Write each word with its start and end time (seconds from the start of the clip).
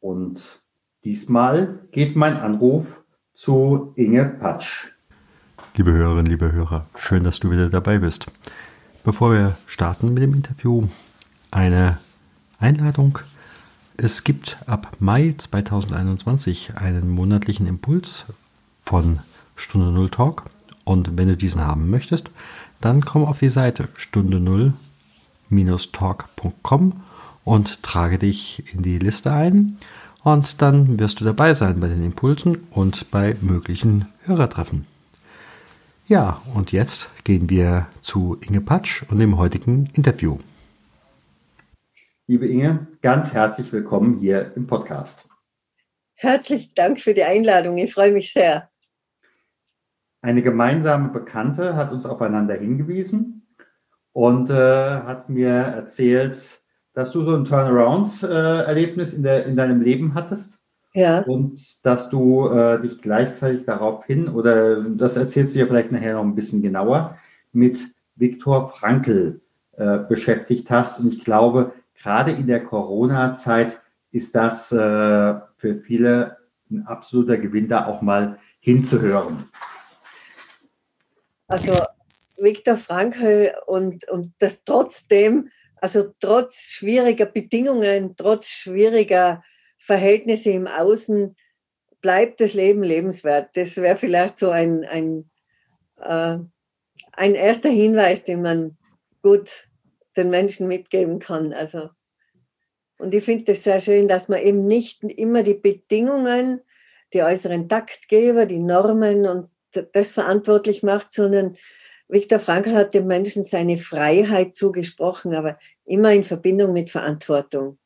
Und 0.00 0.60
diesmal 1.04 1.86
geht 1.92 2.16
mein 2.16 2.36
Anruf 2.36 3.04
zu 3.34 3.92
Inge 3.96 4.24
Patsch. 4.24 4.88
Liebe 5.76 5.92
Hörerinnen, 5.92 6.26
liebe 6.26 6.52
Hörer, 6.52 6.86
schön, 6.96 7.22
dass 7.24 7.38
du 7.38 7.50
wieder 7.50 7.68
dabei 7.68 7.98
bist. 7.98 8.26
Bevor 9.04 9.32
wir 9.32 9.56
starten 9.66 10.12
mit 10.12 10.22
dem 10.22 10.34
Interview, 10.34 10.88
eine 11.50 11.98
Einladung. 12.58 13.18
Es 13.96 14.24
gibt 14.24 14.58
ab 14.66 14.96
Mai 14.98 15.34
2021 15.36 16.76
einen 16.76 17.08
monatlichen 17.10 17.66
Impuls 17.66 18.24
von 18.84 19.20
Stunde 19.56 19.92
Null 19.92 20.10
Talk. 20.10 20.44
Und 20.84 21.16
wenn 21.16 21.28
du 21.28 21.36
diesen 21.36 21.60
haben 21.60 21.88
möchtest, 21.90 22.30
dann 22.80 23.02
komm 23.02 23.24
auf 23.24 23.38
die 23.38 23.50
Seite 23.50 23.88
stunde 23.96 24.40
null-talk.com 25.50 26.92
und 27.44 27.82
trage 27.82 28.18
dich 28.18 28.74
in 28.74 28.82
die 28.82 28.98
Liste 28.98 29.32
ein. 29.32 29.76
Und 30.22 30.60
dann 30.60 30.98
wirst 30.98 31.20
du 31.20 31.24
dabei 31.24 31.54
sein 31.54 31.80
bei 31.80 31.88
den 31.88 32.04
Impulsen 32.04 32.66
und 32.70 33.10
bei 33.10 33.36
möglichen 33.40 34.06
Hörertreffen. 34.24 34.86
Ja, 36.06 36.42
und 36.54 36.72
jetzt 36.72 37.08
gehen 37.24 37.48
wir 37.48 37.86
zu 38.02 38.36
Inge 38.40 38.60
Patsch 38.60 39.04
und 39.08 39.18
dem 39.18 39.38
heutigen 39.38 39.88
Interview. 39.94 40.38
Liebe 42.26 42.46
Inge, 42.46 42.86
ganz 43.00 43.32
herzlich 43.32 43.72
willkommen 43.72 44.18
hier 44.18 44.52
im 44.56 44.66
Podcast. 44.66 45.28
Herzlichen 46.14 46.72
Dank 46.74 47.00
für 47.00 47.14
die 47.14 47.24
Einladung. 47.24 47.78
Ich 47.78 47.94
freue 47.94 48.12
mich 48.12 48.32
sehr. 48.32 48.68
Eine 50.20 50.42
gemeinsame 50.42 51.08
Bekannte 51.08 51.76
hat 51.76 51.92
uns 51.92 52.04
aufeinander 52.04 52.54
hingewiesen 52.54 53.46
und 54.12 54.50
äh, 54.50 54.54
hat 54.54 55.30
mir 55.30 55.48
erzählt, 55.48 56.59
dass 57.00 57.12
du 57.12 57.24
so 57.24 57.34
ein 57.34 57.46
Turnaround-Erlebnis 57.46 59.14
in, 59.14 59.24
in 59.24 59.56
deinem 59.56 59.80
Leben 59.80 60.12
hattest. 60.12 60.60
Ja. 60.92 61.20
Und 61.20 61.86
dass 61.86 62.10
du 62.10 62.46
äh, 62.48 62.78
dich 62.82 63.00
gleichzeitig 63.00 63.64
daraufhin, 63.64 64.28
oder 64.28 64.82
das 64.82 65.16
erzählst 65.16 65.54
du 65.54 65.60
ja 65.60 65.66
vielleicht 65.66 65.92
nachher 65.92 66.16
noch 66.16 66.24
ein 66.24 66.34
bisschen 66.34 66.60
genauer, 66.60 67.16
mit 67.52 67.80
Viktor 68.16 68.68
Frankl 68.68 69.40
äh, 69.78 69.96
beschäftigt 69.96 70.70
hast. 70.70 71.00
Und 71.00 71.08
ich 71.08 71.24
glaube, 71.24 71.72
gerade 71.94 72.32
in 72.32 72.46
der 72.46 72.62
Corona-Zeit 72.62 73.80
ist 74.12 74.34
das 74.34 74.70
äh, 74.70 74.76
für 75.56 75.80
viele 75.82 76.36
ein 76.70 76.86
absoluter 76.86 77.38
Gewinn, 77.38 77.68
da 77.68 77.86
auch 77.86 78.02
mal 78.02 78.38
hinzuhören. 78.58 79.48
Also 81.48 81.72
Viktor 82.36 82.76
Frankl 82.76 83.54
und, 83.66 84.06
und 84.10 84.34
das 84.38 84.64
trotzdem 84.64 85.48
also 85.80 86.12
trotz 86.20 86.72
schwieriger 86.72 87.26
Bedingungen, 87.26 88.14
trotz 88.16 88.48
schwieriger 88.48 89.42
Verhältnisse 89.78 90.50
im 90.50 90.66
Außen, 90.66 91.36
bleibt 92.00 92.40
das 92.40 92.54
Leben 92.54 92.82
lebenswert. 92.82 93.50
Das 93.54 93.76
wäre 93.76 93.96
vielleicht 93.96 94.36
so 94.36 94.50
ein, 94.50 94.84
ein, 94.84 95.30
äh, 96.00 96.38
ein 97.12 97.34
erster 97.34 97.68
Hinweis, 97.68 98.24
den 98.24 98.42
man 98.42 98.76
gut 99.22 99.68
den 100.16 100.30
Menschen 100.30 100.68
mitgeben 100.68 101.18
kann. 101.18 101.52
Also, 101.52 101.90
und 102.98 103.14
ich 103.14 103.24
finde 103.24 103.52
es 103.52 103.64
sehr 103.64 103.80
schön, 103.80 104.08
dass 104.08 104.28
man 104.28 104.40
eben 104.40 104.66
nicht 104.66 105.02
immer 105.04 105.42
die 105.42 105.54
Bedingungen, 105.54 106.60
die 107.12 107.22
äußeren 107.22 107.68
Taktgeber, 107.68 108.46
die 108.46 108.58
Normen 108.58 109.26
und 109.26 109.50
das 109.92 110.12
verantwortlich 110.12 110.82
macht, 110.82 111.12
sondern 111.12 111.56
Viktor 112.10 112.40
Frankl 112.40 112.74
hat 112.74 112.94
dem 112.94 113.06
Menschen 113.06 113.44
seine 113.44 113.78
Freiheit 113.78 114.56
zugesprochen, 114.56 115.34
aber 115.34 115.58
immer 115.84 116.12
in 116.12 116.24
Verbindung 116.24 116.72
mit 116.72 116.90
Verantwortung. 116.90 117.78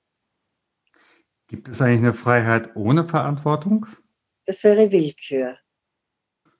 Gibt 1.48 1.68
es 1.68 1.82
eigentlich 1.82 1.98
eine 1.98 2.14
Freiheit 2.14 2.74
ohne 2.74 3.06
Verantwortung? 3.06 3.86
Das 4.46 4.64
wäre 4.64 4.90
Willkür. 4.90 5.58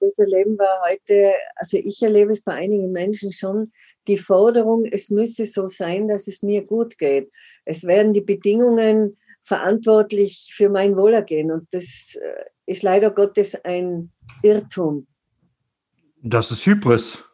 Das 0.01 0.19
erleben 0.19 0.59
wir 0.59 0.69
heute, 0.87 1.33
also 1.57 1.79
ich 1.79 2.03
erlebe 2.03 2.33
es 2.33 2.43
bei 2.43 2.53
einigen 2.53 2.93
Menschen 2.93 3.33
schon, 3.33 3.73
die 4.07 4.19
Forderung, 4.19 4.85
es 4.85 5.09
müsse 5.09 5.47
so 5.47 5.67
sein, 5.67 6.09
dass 6.09 6.29
es 6.29 6.43
mir 6.43 6.63
gut 6.67 6.99
geht. 6.99 7.31
Es 7.65 7.85
werden 7.85 8.13
die 8.13 8.21
Bedingungen 8.21 9.17
verantwortlich 9.43 10.53
für 10.55 10.69
mein 10.69 10.97
Wohlergehen 10.97 11.51
und 11.51 11.67
das 11.71 12.17
äh, 12.21 12.45
ist 12.67 12.83
leider 12.83 13.11
Gottes 13.11 13.55
ein 13.65 14.13
Irrtum. 14.43 15.07
Das 16.23 16.51
ist 16.51 16.67
Hybris. 16.67 17.25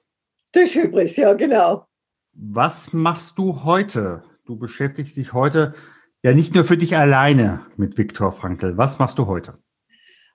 Das 0.53 0.65
ist 0.65 0.75
Hybris, 0.75 1.17
ja, 1.17 1.33
genau. 1.35 1.87
Was 2.33 2.93
machst 2.93 3.39
du 3.39 3.63
heute? 3.63 4.23
Du 4.47 4.59
beschäftigst 4.59 5.17
dich 5.17 5.33
heute 5.33 5.75
ja 6.23 6.33
nicht 6.33 6.55
nur 6.55 6.65
für 6.65 6.77
dich 6.77 6.97
alleine 6.97 7.67
mit 7.77 7.97
Viktor 7.97 8.33
Frankl. 8.33 8.77
Was 8.77 8.99
machst 8.99 9.19
du 9.19 9.27
heute? 9.27 9.59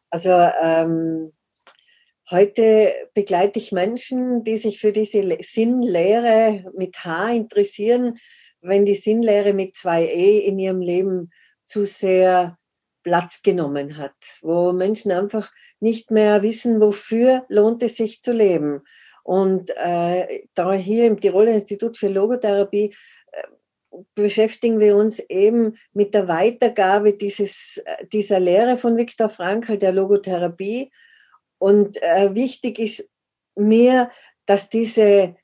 Also 0.10 0.30
ähm, 0.30 1.34
heute 2.30 2.94
begleite 3.14 3.60
ich 3.60 3.72
Menschen, 3.72 4.44
die 4.44 4.58
sich 4.58 4.80
für 4.80 4.92
diese 4.92 5.38
Sinnlehre 5.42 6.72
mit 6.76 7.04
H 7.04 7.32
interessieren, 7.32 8.18
wenn 8.62 8.86
die 8.86 8.96
Sinnlehre 8.96 9.54
mit 9.54 9.76
zwei 9.76 10.06
E 10.06 10.40
in 10.40 10.58
ihrem 10.58 10.80
Leben 10.80 11.32
zu 11.66 11.86
sehr 11.86 12.58
Platz 13.04 13.42
genommen 13.44 13.98
hat, 13.98 14.16
wo 14.42 14.72
Menschen 14.72 15.12
einfach 15.12 15.52
nicht 15.80 16.10
mehr 16.10 16.42
wissen, 16.42 16.82
wofür 16.82 17.46
lohnt 17.50 17.84
es 17.84 17.98
sich 17.98 18.22
zu 18.22 18.34
leben. 18.34 18.82
Und 19.26 19.72
äh, 19.76 20.44
da 20.54 20.74
hier 20.74 21.08
im 21.08 21.20
Tiroler 21.20 21.54
Institut 21.54 21.98
für 21.98 22.10
Logotherapie 22.10 22.94
äh, 23.32 23.98
beschäftigen 24.14 24.80
wir 24.80 24.96
uns 24.96 25.18
eben 25.18 25.78
mit 25.94 26.14
der 26.14 26.28
Weitergabe 26.28 27.14
dieses, 27.14 27.82
äh, 27.86 28.06
dieser 28.06 28.40
Lehre 28.40 28.78
von 28.78 28.98
Viktor 28.98 29.30
Frankl, 29.30 29.80
der 29.80 29.94
Logotherapie. 29.94 30.92
Und 31.58 32.00
äh, 32.04 32.36
wichtig 32.36 32.78
ist 32.78 33.10
mir, 33.56 34.12
dass 34.46 34.70
diese 34.70 35.36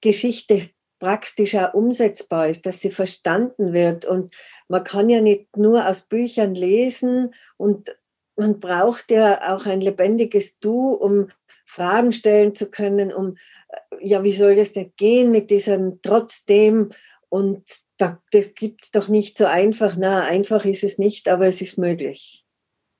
Geschichte 0.00 0.70
praktisch 1.00 1.56
auch 1.56 1.74
umsetzbar 1.74 2.48
ist, 2.48 2.66
dass 2.66 2.78
sie 2.78 2.90
verstanden 2.90 3.72
wird. 3.72 4.04
Und 4.04 4.32
man 4.68 4.84
kann 4.84 5.10
ja 5.10 5.20
nicht 5.20 5.56
nur 5.56 5.88
aus 5.88 6.02
Büchern 6.02 6.54
lesen 6.54 7.34
und 7.56 7.96
man 8.36 8.60
braucht 8.60 9.10
ja 9.10 9.56
auch 9.56 9.66
ein 9.66 9.80
lebendiges 9.80 10.60
Du, 10.60 10.90
um 10.90 11.28
Fragen 11.68 12.12
stellen 12.12 12.54
zu 12.54 12.70
können, 12.70 13.12
um, 13.12 13.36
äh, 13.68 13.76
ja, 14.00 14.24
wie 14.24 14.32
soll 14.32 14.54
das 14.54 14.72
denn 14.72 14.92
gehen 14.96 15.30
mit 15.30 15.50
diesem 15.50 16.00
trotzdem? 16.02 16.88
Und 17.28 17.62
da, 17.98 18.20
das 18.32 18.54
gibt 18.54 18.84
es 18.84 18.90
doch 18.90 19.08
nicht 19.08 19.36
so 19.36 19.44
einfach. 19.44 19.96
Na, 19.98 20.24
einfach 20.24 20.64
ist 20.64 20.82
es 20.82 20.98
nicht, 20.98 21.28
aber 21.28 21.46
es 21.46 21.60
ist 21.60 21.76
möglich. 21.76 22.46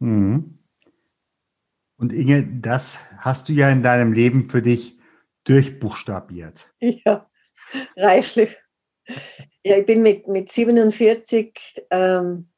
Mhm. 0.01 0.59
Und 1.97 2.13
Inge, 2.13 2.47
das 2.61 2.99
hast 3.17 3.49
du 3.49 3.53
ja 3.53 3.71
in 3.71 3.83
deinem 3.83 4.13
Leben 4.13 4.51
für 4.51 4.63
dich 4.63 4.99
durchbuchstabiert. 5.45 6.69
Ja, 6.81 7.29
reichlich. 7.97 8.57
Ja, 9.65 9.79
ich 9.79 9.87
bin 9.87 10.03
mit, 10.03 10.29
mit 10.29 10.51
47 10.51 11.59
ähm, 11.91 12.49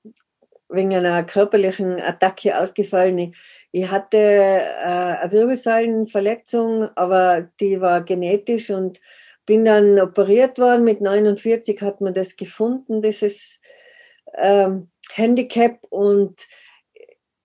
wegen 0.71 0.95
einer 0.95 1.23
körperlichen 1.25 2.01
Attacke 2.01 2.59
ausgefallen. 2.59 3.35
Ich, 3.73 3.91
hatte 3.91 4.17
äh, 4.17 4.63
eine 4.83 5.33
Wirbelsäulenverletzung, 5.33 6.89
aber 6.95 7.49
die 7.61 7.81
war 7.81 8.03
genetisch 8.03 8.71
und 8.71 9.01
bin 9.47 9.65
dann 9.65 9.99
operiert 9.99 10.59
worden. 10.59 10.85
Mit 10.85 11.01
49 11.01 11.81
hat 11.83 12.01
man 12.01 12.15
das 12.15 12.37
gefunden, 12.37 13.03
dieses 13.03 13.61
ähm, 14.35 14.91
Handicap. 15.13 15.79
Und 15.91 16.47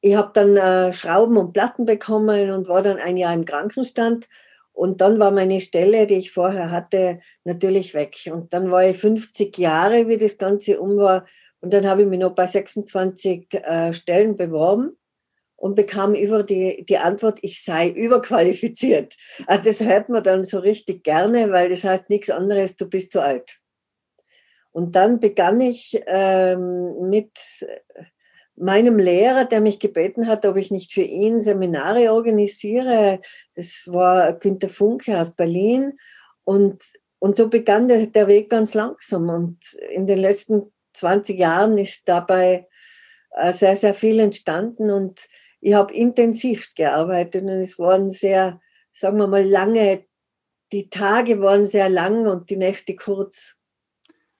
ich 0.02 0.16
habe 0.16 0.32
dann 0.34 0.56
äh, 0.56 0.94
Schrauben 0.94 1.38
und 1.38 1.54
Platten 1.54 1.86
bekommen 1.86 2.52
und 2.52 2.68
war 2.68 2.84
dann 2.84 2.98
ein 2.98 3.18
Jahr 3.18 3.34
im 3.34 3.46
Krankenstand. 3.46 4.28
Und 4.72 5.00
dann 5.00 5.20
war 5.20 5.32
meine 5.32 5.62
Stelle, 5.62 6.06
die 6.06 6.16
ich 6.16 6.32
vorher 6.32 6.70
hatte, 6.70 7.20
natürlich 7.46 7.94
weg. 7.94 8.18
Und 8.32 8.54
dann 8.54 8.70
war 8.72 8.86
ich 8.86 8.98
50 8.98 9.58
Jahre, 9.58 10.10
wie 10.10 10.18
das 10.18 10.38
Ganze 10.38 10.82
um 10.82 10.98
war, 10.98 11.26
und 11.66 11.74
dann 11.74 11.88
habe 11.88 12.04
ich 12.04 12.08
mich 12.08 12.20
noch 12.20 12.36
bei 12.36 12.46
26 12.46 13.56
äh, 13.56 13.92
Stellen 13.92 14.38
beworben 14.38 15.00
und 15.56 15.74
bekam 15.74 16.14
über 16.14 16.44
die, 16.44 16.86
die 16.88 17.00
Antwort, 17.00 17.40
ich 17.42 17.64
sei 17.64 17.90
überqualifiziert. 17.90 19.16
Also 19.48 19.64
das 19.72 19.80
hört 19.80 20.10
man 20.10 20.24
dann 20.24 20.44
so 20.44 20.60
richtig 20.60 21.04
gerne, 21.04 21.52
weil 21.52 21.70
das 21.70 21.84
heißt 21.84 22.12
nichts 22.12 22.30
anderes, 22.30 22.76
du 22.76 22.88
bist 22.88 23.12
zu 23.12 23.20
alt. 23.20 23.58
Und 24.74 24.96
dann 24.96 25.20
begann 25.20 25.60
ich 25.60 26.00
ähm, 26.06 27.10
mit 27.10 27.32
meinem 28.56 29.00
Lehrer, 29.00 29.46
der 29.46 29.60
mich 29.60 29.80
gebeten 29.80 30.28
hat, 30.28 30.46
ob 30.46 30.58
ich 30.58 30.70
nicht 30.70 30.94
für 30.94 31.02
ihn 31.02 31.40
Seminare 31.40 32.14
organisiere. 32.14 33.22
Das 33.56 33.86
war 33.88 34.34
Günter 34.34 34.70
Funke 34.70 35.20
aus 35.20 35.36
Berlin. 35.36 35.98
Und, 36.44 36.84
und 37.18 37.36
so 37.36 37.50
begann 37.50 37.88
der, 37.88 38.06
der 38.06 38.28
Weg 38.28 38.52
ganz 38.52 38.76
langsam. 38.76 39.30
Und 39.30 39.74
in 39.90 40.06
den 40.06 40.20
letzten 40.20 40.72
20 40.96 41.38
Jahren 41.38 41.78
ist 41.78 42.08
dabei 42.08 42.68
äh, 43.32 43.54
sehr, 43.54 43.76
sehr 43.76 43.94
viel 43.94 44.20
entstanden. 44.20 44.90
Und 44.90 45.22
ich 45.62 45.74
habe 45.74 45.94
intensiv 45.94 46.74
gearbeitet 46.76 47.44
und 47.44 47.50
es 47.50 47.78
waren 47.80 48.10
sehr, 48.10 48.62
sagen 48.92 49.18
wir 49.18 49.28
mal, 49.28 49.44
lange, 49.44 50.06
die 50.72 50.90
Tage 50.90 51.42
waren 51.42 51.66
sehr 51.66 51.90
lang 51.90 52.28
und 52.28 52.50
die 52.50 52.58
Nächte 52.58 52.96
kurz. 52.96 53.60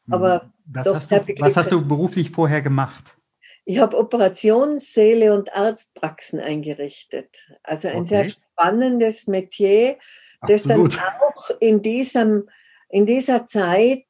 Aber 0.10 0.44
mhm. 0.44 0.52
was, 0.66 0.88
hast 0.88 1.12
du, 1.12 1.36
was 1.40 1.56
hast 1.56 1.72
du 1.72 1.86
beruflich 1.86 2.32
vorher 2.32 2.62
gemacht? 2.62 3.18
Ich 3.66 3.80
habe 3.80 3.98
Operationssäle 3.98 5.34
und 5.34 5.52
Arztpraxen 5.54 6.40
eingerichtet. 6.40 7.36
Also 7.64 7.88
ein 7.88 8.02
okay. 8.02 8.06
sehr 8.06 8.30
spannendes 8.30 9.28
Metier, 9.28 9.98
das 10.42 10.66
Absolut. 10.66 10.96
dann 10.96 11.04
auch 11.04 11.50
in, 11.60 11.82
diesem, 11.82 12.48
in 12.90 13.08
dieser 13.08 13.48
Zeit 13.48 14.06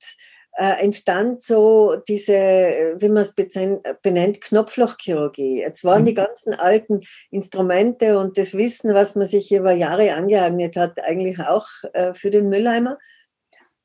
äh, 0.58 0.82
entstand 0.84 1.42
so 1.42 1.98
diese, 2.08 2.96
wie 2.98 3.10
man 3.10 3.24
es 3.24 3.34
benennt, 4.02 4.42
Knopflochchirurgie. 4.42 5.60
Jetzt 5.60 5.84
waren 5.84 6.04
mhm. 6.04 6.06
die 6.06 6.14
ganzen 6.14 6.54
alten 6.54 7.02
Instrumente 7.30 8.18
und 8.18 8.38
das 8.38 8.56
Wissen, 8.56 8.94
was 8.94 9.16
man 9.16 9.28
sich 9.28 9.52
über 9.52 9.74
Jahre 9.74 10.14
angeeignet 10.14 10.78
hat, 10.78 11.04
eigentlich 11.04 11.40
auch 11.40 11.68
äh, 11.94 12.14
für 12.14 12.30
den 12.30 12.50
Mülleimer. 12.50 12.98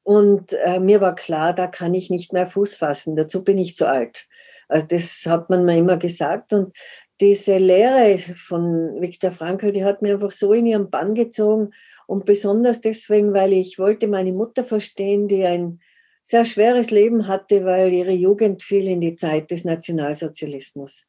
Und 0.02 0.52
äh, 0.64 0.80
mir 0.80 1.00
war 1.00 1.14
klar, 1.14 1.54
da 1.54 1.66
kann 1.66 1.92
ich 1.94 2.08
nicht 2.08 2.32
mehr 2.32 2.46
Fuß 2.46 2.76
fassen, 2.76 3.16
dazu 3.16 3.44
bin 3.44 3.58
ich 3.58 3.76
zu 3.76 3.86
alt. 3.86 4.26
Also 4.68 4.86
das 4.86 5.26
hat 5.26 5.50
man 5.50 5.64
mir 5.64 5.76
immer 5.76 5.96
gesagt. 5.96 6.52
Und 6.52 6.72
diese 7.20 7.58
Lehre 7.58 8.18
von 8.18 9.00
Viktor 9.00 9.32
Frankl, 9.32 9.72
die 9.72 9.84
hat 9.84 10.02
mir 10.02 10.14
einfach 10.14 10.30
so 10.30 10.52
in 10.52 10.66
ihren 10.66 10.90
Bann 10.90 11.14
gezogen. 11.14 11.72
Und 12.06 12.24
besonders 12.24 12.80
deswegen, 12.80 13.34
weil 13.34 13.52
ich 13.52 13.78
wollte 13.78 14.08
meine 14.08 14.32
Mutter 14.32 14.64
verstehen, 14.64 15.28
die 15.28 15.44
ein 15.44 15.80
sehr 16.30 16.44
schweres 16.44 16.92
Leben 16.92 17.26
hatte, 17.26 17.64
weil 17.64 17.92
ihre 17.92 18.12
Jugend 18.12 18.62
fiel 18.62 18.86
in 18.86 19.00
die 19.00 19.16
Zeit 19.16 19.50
des 19.50 19.64
Nationalsozialismus. 19.64 21.08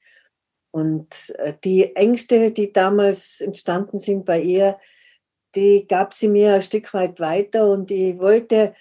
Und 0.72 1.32
äh, 1.38 1.54
die 1.64 1.96
Ängste, 1.96 2.50
die 2.52 2.74
damals 2.74 3.40
entstanden 3.40 4.00
sind 4.00 4.26
bei 4.26 4.42
ihr, 4.42 4.80
die 5.54 5.86
gab 5.88 6.16
sie 6.16 6.28
mir 6.28 6.56
ein 6.56 6.62
Stück 6.64 6.92
weit 6.96 7.20
weiter 7.20 7.70
und 7.70 7.92
ich 7.92 8.18
wollte 8.18 8.74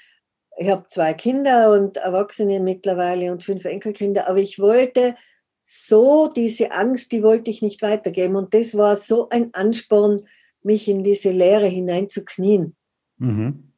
ich 0.57 0.69
habe 0.69 0.87
zwei 0.89 1.15
Kinder 1.15 1.73
und 1.73 1.97
Erwachsene 1.97 2.61
mittlerweile 2.61 3.33
und 3.33 3.43
fünf 3.43 3.65
Enkelkinder, 3.65 4.29
aber 4.29 4.39
ich 4.39 4.59
wollte 4.59 5.15
so 5.63 6.31
diese 6.35 6.73
Angst, 6.73 7.13
die 7.13 7.23
wollte 7.23 7.51
ich 7.51 7.63
nicht 7.63 7.81
weitergeben. 7.81 8.37
Und 8.37 8.53
das 8.53 8.77
war 8.77 8.97
so 8.97 9.29
ein 9.31 9.55
Ansporn, 9.55 10.21
mich 10.63 10.89
in 10.89 11.03
diese 11.03 11.31
Lehre 11.31 11.67
hineinzuknien. 11.67 12.77
Mhm. 13.19 13.70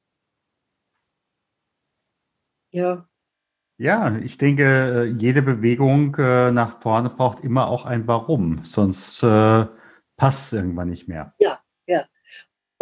Ja. 2.72 3.08
Ja, 3.78 4.16
ich 4.18 4.38
denke, 4.38 5.14
jede 5.18 5.42
Bewegung 5.42 6.14
äh, 6.16 6.50
nach 6.50 6.80
vorne 6.82 7.10
braucht 7.10 7.42
immer 7.42 7.68
auch 7.68 7.86
ein 7.86 8.06
Warum, 8.06 8.64
sonst 8.64 9.22
äh, 9.22 9.66
passt 10.16 10.46
es 10.46 10.52
irgendwann 10.52 10.90
nicht 10.90 11.08
mehr. 11.08 11.34
Ja, 11.40 11.58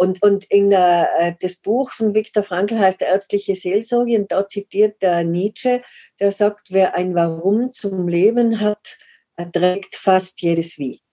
und, 0.01 0.23
und 0.23 0.45
in 0.45 0.71
der, 0.71 1.09
äh, 1.19 1.33
das 1.39 1.57
Buch 1.57 1.91
von 1.91 2.15
Viktor 2.15 2.41
Frankl 2.41 2.79
heißt 2.79 3.03
Ärztliche 3.03 3.53
Seelsorge 3.53 4.17
und 4.17 4.31
da 4.31 4.47
zitiert 4.47 4.99
der 5.03 5.23
Nietzsche, 5.23 5.83
der 6.19 6.31
sagt, 6.31 6.71
wer 6.71 6.95
ein 6.95 7.13
Warum 7.13 7.71
zum 7.71 8.07
Leben 8.07 8.61
hat, 8.61 8.97
erträgt 9.35 9.95
fast 9.95 10.41
jedes 10.41 10.79
Wie. 10.79 11.03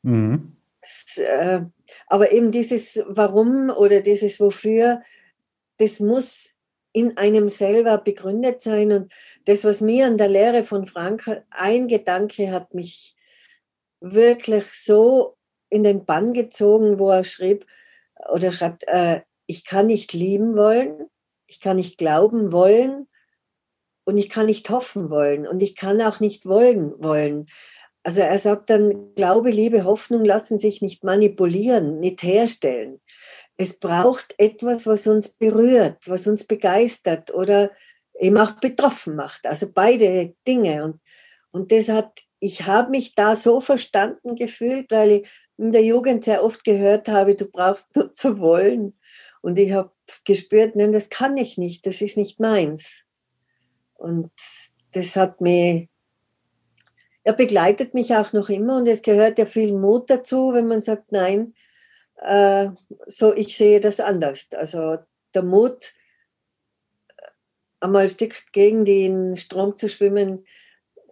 Mhm. 0.00 0.56
Das, 0.80 1.18
äh, 1.18 1.60
aber 2.06 2.32
eben 2.32 2.52
dieses 2.52 3.04
Warum 3.06 3.68
oder 3.68 4.00
dieses 4.00 4.40
Wofür, 4.40 5.02
das 5.76 6.00
muss 6.00 6.55
in 6.96 7.14
einem 7.18 7.50
selber 7.50 7.98
begründet 7.98 8.62
sein. 8.62 8.90
Und 8.90 9.12
das, 9.44 9.64
was 9.64 9.82
mir 9.82 10.06
an 10.06 10.16
der 10.16 10.28
Lehre 10.28 10.64
von 10.64 10.86
Frankl, 10.86 11.44
ein 11.50 11.88
Gedanke 11.88 12.50
hat 12.50 12.72
mich 12.72 13.14
wirklich 14.00 14.64
so 14.72 15.36
in 15.68 15.82
den 15.82 16.06
Bann 16.06 16.32
gezogen, 16.32 16.98
wo 16.98 17.10
er 17.10 17.24
schrieb, 17.24 17.66
oder 18.32 18.50
schreibt, 18.50 18.84
äh, 18.88 19.20
ich 19.46 19.66
kann 19.66 19.88
nicht 19.88 20.14
lieben 20.14 20.56
wollen, 20.56 21.10
ich 21.46 21.60
kann 21.60 21.76
nicht 21.76 21.98
glauben 21.98 22.50
wollen 22.50 23.08
und 24.06 24.16
ich 24.16 24.30
kann 24.30 24.46
nicht 24.46 24.70
hoffen 24.70 25.10
wollen 25.10 25.46
und 25.46 25.62
ich 25.62 25.76
kann 25.76 26.00
auch 26.00 26.20
nicht 26.20 26.46
wollen 26.46 26.94
wollen. 26.96 27.46
Also 28.04 28.22
er 28.22 28.38
sagt 28.38 28.70
dann, 28.70 29.14
Glaube, 29.16 29.50
Liebe, 29.50 29.84
Hoffnung 29.84 30.24
lassen 30.24 30.58
sich 30.58 30.80
nicht 30.80 31.04
manipulieren, 31.04 31.98
nicht 31.98 32.22
herstellen. 32.22 33.02
Es 33.56 33.78
braucht 33.78 34.34
etwas, 34.38 34.86
was 34.86 35.06
uns 35.06 35.28
berührt, 35.28 36.08
was 36.08 36.26
uns 36.26 36.44
begeistert 36.44 37.32
oder 37.32 37.70
eben 38.18 38.36
auch 38.38 38.52
betroffen 38.52 39.16
macht. 39.16 39.46
Also 39.46 39.70
beide 39.72 40.34
Dinge. 40.46 40.84
Und, 40.84 41.00
und 41.52 41.72
das 41.72 41.88
hat, 41.88 42.20
ich 42.38 42.66
habe 42.66 42.90
mich 42.90 43.14
da 43.14 43.36
so 43.36 43.60
verstanden 43.60 44.36
gefühlt, 44.36 44.90
weil 44.90 45.10
ich 45.10 45.30
in 45.56 45.72
der 45.72 45.84
Jugend 45.84 46.24
sehr 46.24 46.44
oft 46.44 46.64
gehört 46.64 47.08
habe, 47.08 47.34
du 47.34 47.46
brauchst 47.46 47.96
nur 47.96 48.12
zu 48.12 48.38
wollen. 48.38 48.98
Und 49.40 49.58
ich 49.58 49.72
habe 49.72 49.92
gespürt, 50.24 50.76
nein, 50.76 50.92
das 50.92 51.08
kann 51.08 51.36
ich 51.36 51.56
nicht, 51.56 51.86
das 51.86 52.02
ist 52.02 52.16
nicht 52.16 52.40
meins. 52.40 53.06
Und 53.94 54.30
das 54.92 55.16
hat 55.16 55.40
mich, 55.40 55.88
er 57.22 57.32
begleitet 57.32 57.94
mich 57.94 58.14
auch 58.14 58.32
noch 58.32 58.48
immer 58.48 58.76
und 58.76 58.86
es 58.86 59.02
gehört 59.02 59.38
ja 59.38 59.46
viel 59.46 59.72
Mut 59.72 60.10
dazu, 60.10 60.52
wenn 60.52 60.66
man 60.66 60.80
sagt, 60.80 61.12
nein, 61.12 61.54
äh, 62.16 62.68
so 63.06 63.34
ich 63.34 63.56
sehe 63.56 63.80
das 63.80 64.00
anders. 64.00 64.48
Also 64.52 64.98
der 65.34 65.42
Mut, 65.42 65.94
einmal 67.80 68.04
ein 68.04 68.08
Stück 68.08 68.52
gegen 68.52 68.84
den 68.84 69.36
Strom 69.36 69.76
zu 69.76 69.88
schwimmen, 69.88 70.46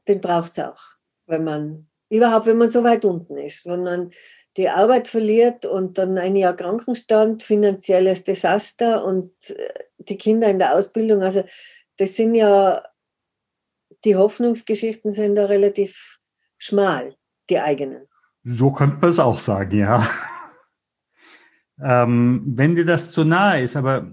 den 0.09 0.21
braucht 0.21 0.53
es 0.53 0.59
auch, 0.59 0.83
wenn 1.27 1.45
man 1.45 1.89
Überhaupt, 2.15 2.47
wenn 2.47 2.59
man 2.59 2.69
so 2.69 2.85
weit 2.85 3.05
unten 3.05 3.39
ist, 3.39 3.67
wenn 3.67 3.83
man 3.83 4.13
die 4.57 4.69
Arbeit 4.69 5.09
verliert 5.09 5.67
und 5.67 5.99
dann 5.99 6.17
ein 6.17 6.37
Jahr 6.37 6.55
Krankenstand, 6.55 7.43
finanzielles 7.43 8.23
Desaster 8.23 9.05
und 9.05 9.33
äh, 9.51 9.69
die 9.99 10.17
Kinder 10.17 10.49
in 10.49 10.61
der 10.61 10.77
Ausbildung. 10.77 11.23
Also 11.23 11.43
das 11.97 12.15
sind 12.15 12.37
ja, 12.37 12.85
die 14.05 14.15
Hoffnungsgeschichten 14.15 15.11
sind 15.11 15.35
da 15.35 15.47
relativ 15.47 16.21
schmal, 16.57 17.17
die 17.51 17.59
eigenen. 17.59 18.07
So 18.45 18.71
könnte 18.71 18.99
man 19.01 19.11
es 19.11 19.19
auch 19.19 19.41
sagen, 19.41 19.77
ja. 19.77 20.09
Ähm, 21.81 22.43
wenn 22.57 22.77
dir 22.77 22.87
das 22.87 23.11
zu 23.13 23.25
nahe 23.25 23.63
ist, 23.63 23.77
aber 23.77 24.07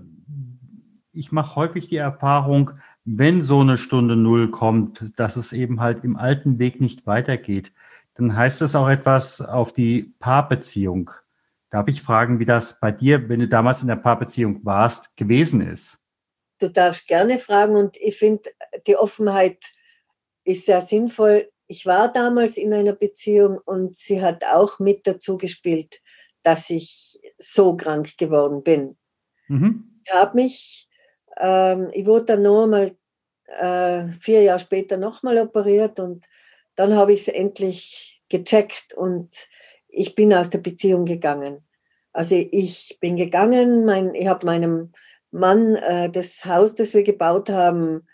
ich 1.14 1.32
mache 1.32 1.56
häufig 1.56 1.88
die 1.88 1.98
Erfahrung, 1.98 2.72
wenn 3.04 3.42
so 3.42 3.62
eine 3.62 3.78
Stunde 3.78 4.16
Null 4.16 4.50
kommt, 4.50 5.12
dass 5.18 5.36
es 5.36 5.54
eben 5.54 5.82
halt 5.82 6.04
im 6.04 6.16
alten 6.16 6.60
Weg 6.60 6.80
nicht 6.80 7.06
weitergeht 7.08 7.72
dann 8.16 8.36
heißt 8.36 8.62
das 8.62 8.76
auch 8.76 8.90
etwas 8.90 9.42
auf 9.42 9.74
die 9.74 10.14
Paarbeziehung. 10.20 11.12
Darf 11.70 11.88
ich 11.88 12.02
fragen, 12.02 12.40
wie 12.40 12.46
das 12.46 12.80
bei 12.80 12.92
dir, 12.92 13.30
wenn 13.30 13.40
du 13.40 13.48
damals 13.48 13.82
in 13.82 13.88
der 13.88 13.96
Paarbeziehung 13.96 14.66
warst, 14.66 15.16
gewesen 15.16 15.62
ist? 15.62 15.98
Du 16.60 16.70
darfst 16.70 17.08
gerne 17.08 17.40
fragen 17.40 17.76
und 17.76 17.98
ich 17.98 18.18
finde, 18.18 18.50
die 18.86 18.98
Offenheit 18.98 19.64
ist 20.44 20.66
sehr 20.66 20.82
sinnvoll. 20.82 21.50
Ich 21.68 21.86
war 21.86 22.12
damals 22.12 22.58
in 22.58 22.74
einer 22.74 22.94
Beziehung 22.94 23.58
und 23.66 23.96
sie 23.96 24.22
hat 24.22 24.44
auch 24.44 24.80
mit 24.80 25.08
dazu 25.08 25.38
gespielt, 25.38 26.02
dass 26.44 26.70
ich 26.70 27.21
so 27.42 27.76
krank 27.76 28.18
geworden 28.18 28.64
bin. 28.64 28.98
Mhm. 29.48 30.02
Ich 30.06 30.14
habe 30.14 30.36
mich, 30.36 30.90
ähm, 31.38 31.90
ich 31.94 32.06
wurde 32.06 32.26
dann 32.26 32.42
nochmal 32.44 32.96
äh, 33.60 34.08
vier 34.20 34.44
Jahre 34.44 34.60
später 34.60 34.98
nochmal 34.98 35.38
operiert 35.40 36.00
und 36.00 36.26
dann 36.76 36.96
habe 36.96 37.14
ich 37.14 37.22
es 37.22 37.28
endlich 37.28 38.22
gecheckt 38.30 38.94
und 38.94 39.36
ich 39.88 40.16
bin 40.16 40.34
aus 40.34 40.50
der 40.50 40.60
Beziehung 40.60 41.06
gegangen. 41.06 41.66
Also 42.14 42.36
ich 42.36 42.98
bin 43.00 43.16
gegangen, 43.16 43.86
mein, 43.86 44.14
ich 44.16 44.28
habe 44.28 44.46
meinem 44.46 44.94
Mann 45.32 45.76
äh, 45.76 46.10
das 46.10 46.46
Haus, 46.46 46.76
das 46.76 46.94
wir 46.94 47.04
gebaut 47.04 47.50
haben, 47.50 48.08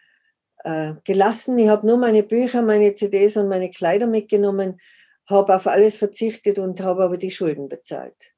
äh, 0.64 0.94
gelassen. 1.04 1.58
Ich 1.58 1.68
habe 1.68 1.86
nur 1.86 1.98
meine 1.98 2.24
Bücher, 2.24 2.62
meine 2.62 2.94
CDs 2.94 3.38
und 3.38 3.48
meine 3.48 3.72
Kleider 3.72 4.08
mitgenommen, 4.08 4.80
habe 5.28 5.56
auf 5.56 5.68
alles 5.68 5.98
verzichtet 5.98 6.60
und 6.60 6.80
habe 6.82 7.04
aber 7.04 7.18
die 7.18 7.32
Schulden 7.32 7.70
bezahlt. 7.70 8.34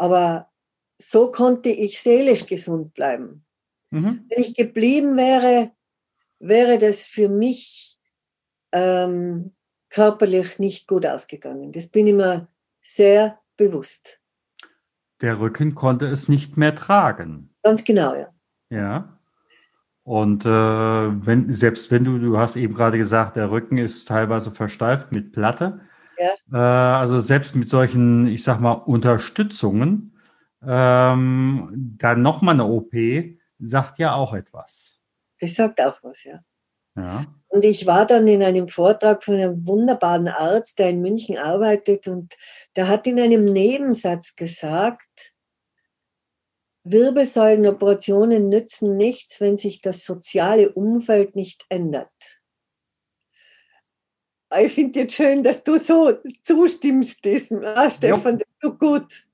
Aber 0.00 0.48
so 0.96 1.30
konnte 1.30 1.68
ich 1.68 2.00
seelisch 2.00 2.46
gesund 2.46 2.94
bleiben. 2.94 3.44
Mhm. 3.90 4.24
Wenn 4.30 4.42
ich 4.42 4.54
geblieben 4.54 5.18
wäre, 5.18 5.72
wäre 6.38 6.78
das 6.78 7.02
für 7.02 7.28
mich 7.28 7.98
ähm, 8.72 9.52
körperlich 9.90 10.58
nicht 10.58 10.88
gut 10.88 11.04
ausgegangen. 11.04 11.72
Das 11.72 11.88
bin 11.88 12.06
ich 12.06 12.14
mir 12.14 12.48
sehr 12.80 13.38
bewusst. 13.58 14.22
Der 15.20 15.38
Rücken 15.38 15.74
konnte 15.74 16.06
es 16.06 16.28
nicht 16.28 16.56
mehr 16.56 16.74
tragen. 16.74 17.54
Ganz 17.62 17.84
genau, 17.84 18.14
ja. 18.14 18.32
Ja. 18.70 19.18
Und 20.02 20.46
äh, 20.46 20.48
wenn, 20.48 21.52
selbst 21.52 21.90
wenn 21.90 22.04
du, 22.04 22.18
du 22.18 22.38
hast 22.38 22.56
eben 22.56 22.72
gerade 22.72 22.96
gesagt, 22.96 23.36
der 23.36 23.50
Rücken 23.50 23.76
ist 23.76 24.08
teilweise 24.08 24.50
versteift 24.50 25.12
mit 25.12 25.32
Platte. 25.32 25.82
Ja. 26.20 26.34
Äh, 26.52 27.00
also 27.00 27.20
selbst 27.20 27.54
mit 27.56 27.68
solchen, 27.70 28.26
ich 28.26 28.42
sag 28.42 28.60
mal, 28.60 28.72
Unterstützungen, 28.72 30.18
ähm, 30.62 31.96
dann 31.98 32.20
nochmal 32.20 32.54
eine 32.54 32.66
OP, 32.66 32.92
sagt 33.58 33.98
ja 33.98 34.14
auch 34.14 34.34
etwas. 34.34 34.98
Das 35.40 35.54
sagt 35.54 35.80
auch 35.80 35.98
was, 36.02 36.24
ja. 36.24 36.40
ja. 36.96 37.24
Und 37.48 37.64
ich 37.64 37.86
war 37.86 38.06
dann 38.06 38.26
in 38.28 38.42
einem 38.42 38.68
Vortrag 38.68 39.24
von 39.24 39.34
einem 39.34 39.66
wunderbaren 39.66 40.28
Arzt, 40.28 40.78
der 40.78 40.90
in 40.90 41.00
München 41.00 41.38
arbeitet, 41.38 42.06
und 42.06 42.36
der 42.76 42.88
hat 42.88 43.06
in 43.06 43.18
einem 43.18 43.46
Nebensatz 43.46 44.36
gesagt, 44.36 45.32
Wirbelsäulenoperationen 46.84 48.48
nützen 48.50 48.96
nichts, 48.96 49.40
wenn 49.40 49.56
sich 49.56 49.80
das 49.80 50.04
soziale 50.04 50.70
Umfeld 50.72 51.34
nicht 51.34 51.64
ändert. 51.70 52.39
Ich 54.58 54.72
finde 54.72 55.00
jetzt 55.00 55.14
schön, 55.14 55.42
dass 55.42 55.62
du 55.62 55.78
so 55.78 56.18
zustimmst 56.42 57.24
diesem. 57.24 57.64
Ah, 57.64 57.88
Stefan, 57.88 58.38
ja. 58.38 58.44
du 58.60 58.76
gut. 58.76 59.26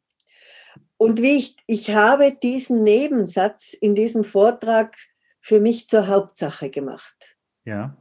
Und 0.99 1.23
wie 1.23 1.37
ich, 1.37 1.57
ich 1.67 1.95
habe 1.95 2.33
diesen 2.33 2.83
Nebensatz 2.83 3.73
in 3.75 3.95
diesem 3.95 4.25
Vortrag 4.25 4.97
für 5.41 5.61
mich 5.61 5.89
zur 5.89 6.09
Hauptsache 6.09 6.71
gemacht. 6.71 7.39
Ja. 7.65 7.97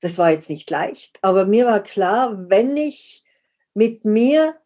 Das 0.00 0.16
war 0.16 0.30
jetzt 0.30 0.48
nicht 0.48 0.70
leicht, 0.70 1.18
aber 1.20 1.44
mir 1.44 1.66
war 1.66 1.82
klar, 1.82 2.48
wenn 2.48 2.76
ich 2.76 3.24
mit 3.74 4.04
mir 4.04 4.56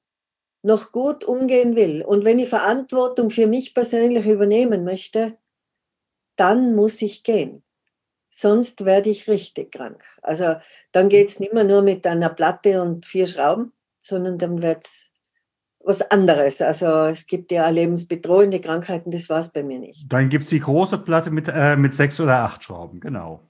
noch 0.63 0.93
gut 0.93 1.25
umgehen 1.25 1.77
will 1.77 2.03
und 2.03 2.25
wenn 2.25 2.39
ich 2.39 2.49
Verantwortung 2.49 3.31
für 3.31 3.47
mich 3.47 3.75
persönlich 3.75 4.27
übernehmen 4.27 4.85
möchte, 4.85 5.37
dann 6.37 6.77
muss 6.77 7.03
ich 7.03 7.25
gehen. 7.25 7.64
Sonst 8.37 8.85
werde 8.85 9.11
ich 9.11 9.29
richtig 9.29 9.71
krank. 9.71 10.03
Also 10.21 10.57
dann 10.91 11.09
geht 11.09 11.29
es 11.29 11.39
nicht 11.39 11.53
mehr 11.53 11.63
nur 11.63 11.83
mit 11.83 12.05
einer 12.05 12.31
Platte 12.31 12.83
und 12.83 13.07
vier 13.07 13.29
Schrauben, 13.29 13.73
sondern 14.01 14.39
dann 14.39 14.61
wird 14.61 14.85
es 14.85 15.13
was 15.79 16.03
anderes. 16.11 16.61
Also 16.61 16.87
es 17.05 17.29
gibt 17.29 17.53
ja 17.53 17.69
lebensbedrohende 17.69 18.61
Krankheiten, 18.61 19.13
das 19.13 19.29
war 19.29 19.39
es 19.39 19.53
bei 19.53 19.63
mir 19.63 19.79
nicht. 19.79 20.07
Dann 20.09 20.31
gibt 20.31 20.45
es 20.45 20.51
die 20.51 20.59
große 20.59 20.99
Platte 20.99 21.31
mit, 21.31 21.47
äh, 21.47 21.77
mit 21.77 21.95
sechs 21.95 22.19
oder 22.19 22.39
acht 22.39 22.65
Schrauben, 22.65 22.99
genau. 22.99 23.41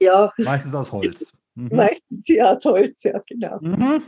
Ja. 0.00 0.32
Meistens 0.38 0.74
aus 0.74 0.90
Holz. 0.90 1.32
Mhm. 1.54 1.68
Meistens 1.76 2.22
ja 2.28 2.44
aus 2.44 2.64
Holz, 2.64 3.02
ja, 3.02 3.22
genau. 3.28 3.58
Mhm. 3.60 4.02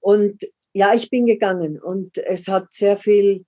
Und 0.00 0.42
ja, 0.74 0.92
ich 0.92 1.08
bin 1.08 1.24
gegangen 1.24 1.80
und 1.80 2.18
es 2.18 2.48
hat 2.48 2.66
sehr 2.70 2.98
viel, 2.98 3.46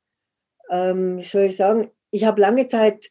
ähm, 0.70 1.18
wie 1.18 1.22
soll 1.22 1.42
ich 1.42 1.56
sagen, 1.56 1.90
ich 2.10 2.24
habe 2.24 2.40
lange 2.40 2.66
Zeit 2.68 3.10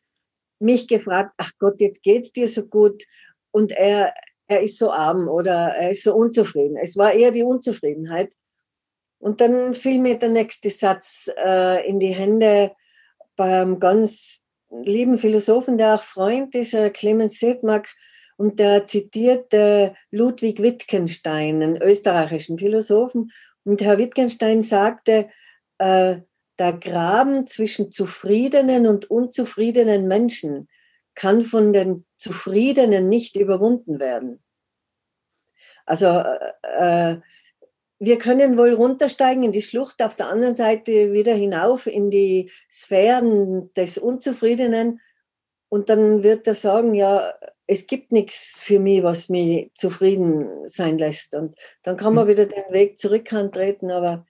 mich 0.59 0.87
gefragt, 0.87 1.33
ach 1.37 1.51
Gott, 1.59 1.79
jetzt 1.79 2.03
geht's 2.03 2.31
dir 2.31 2.47
so 2.47 2.65
gut 2.65 3.03
und 3.51 3.71
er, 3.71 4.13
er 4.47 4.61
ist 4.61 4.77
so 4.77 4.91
arm 4.91 5.27
oder 5.27 5.75
er 5.75 5.91
ist 5.91 6.03
so 6.03 6.13
unzufrieden. 6.15 6.77
Es 6.77 6.97
war 6.97 7.13
eher 7.13 7.31
die 7.31 7.43
Unzufriedenheit. 7.43 8.31
Und 9.19 9.39
dann 9.39 9.73
fiel 9.73 9.99
mir 9.99 10.19
der 10.19 10.29
nächste 10.29 10.69
Satz 10.69 11.29
äh, 11.37 11.87
in 11.87 11.99
die 11.99 12.13
Hände 12.13 12.73
beim 13.35 13.79
ganz 13.79 14.43
lieben 14.69 15.17
Philosophen, 15.17 15.77
der 15.77 15.95
auch 15.95 16.03
Freund 16.03 16.55
ist, 16.55 16.73
äh, 16.73 16.89
Clemens 16.89 17.39
Sedmak, 17.39 17.87
und 18.35 18.59
der 18.59 18.85
zitierte 18.85 19.93
Ludwig 20.11 20.61
Wittgenstein, 20.61 21.61
einen 21.61 21.81
österreichischen 21.81 22.57
Philosophen. 22.57 23.31
Und 23.63 23.81
Herr 23.81 23.97
Wittgenstein 23.97 24.61
sagte, 24.61 25.29
äh, 25.77 26.17
der 26.59 26.73
Graben 26.73 27.47
zwischen 27.47 27.91
zufriedenen 27.91 28.87
und 28.87 29.09
unzufriedenen 29.09 30.07
Menschen 30.07 30.69
kann 31.15 31.45
von 31.45 31.73
den 31.73 32.05
Zufriedenen 32.17 33.09
nicht 33.09 33.35
überwunden 33.35 33.99
werden. 33.99 34.43
Also 35.85 36.23
äh, 36.61 37.17
wir 37.99 38.17
können 38.17 38.57
wohl 38.57 38.73
runtersteigen 38.73 39.43
in 39.43 39.51
die 39.51 39.61
Schlucht, 39.61 40.01
auf 40.03 40.15
der 40.15 40.27
anderen 40.27 40.53
Seite 40.53 41.13
wieder 41.13 41.33
hinauf 41.33 41.87
in 41.87 42.09
die 42.09 42.51
Sphären 42.69 43.73
des 43.75 43.97
Unzufriedenen. 43.97 44.99
Und 45.69 45.89
dann 45.89 46.23
wird 46.23 46.47
er 46.47 46.55
sagen, 46.55 46.93
ja, 46.95 47.33
es 47.65 47.87
gibt 47.87 48.11
nichts 48.11 48.61
für 48.61 48.79
mich, 48.79 49.03
was 49.03 49.29
mich 49.29 49.71
zufrieden 49.73 50.67
sein 50.67 50.97
lässt. 50.97 51.33
Und 51.33 51.55
dann 51.81 51.97
kann 51.97 52.13
man 52.13 52.27
hm. 52.27 52.31
wieder 52.31 52.45
den 52.45 52.73
Weg 52.73 52.97
zurück 52.97 53.31
antreten, 53.33 53.89
aber 53.89 54.25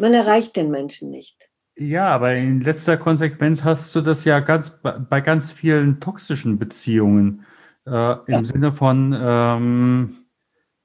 man 0.00 0.14
erreicht 0.14 0.56
den 0.56 0.70
Menschen 0.70 1.10
nicht. 1.10 1.50
Ja, 1.76 2.06
aber 2.06 2.34
in 2.34 2.60
letzter 2.60 2.96
Konsequenz 2.96 3.62
hast 3.62 3.94
du 3.94 4.00
das 4.00 4.24
ja 4.24 4.40
ganz 4.40 4.72
bei 4.82 5.20
ganz 5.20 5.52
vielen 5.52 6.00
toxischen 6.00 6.58
Beziehungen 6.58 7.44
äh, 7.86 8.12
im 8.26 8.34
ja. 8.34 8.44
Sinne 8.44 8.72
von 8.72 9.16
ähm, 9.18 10.16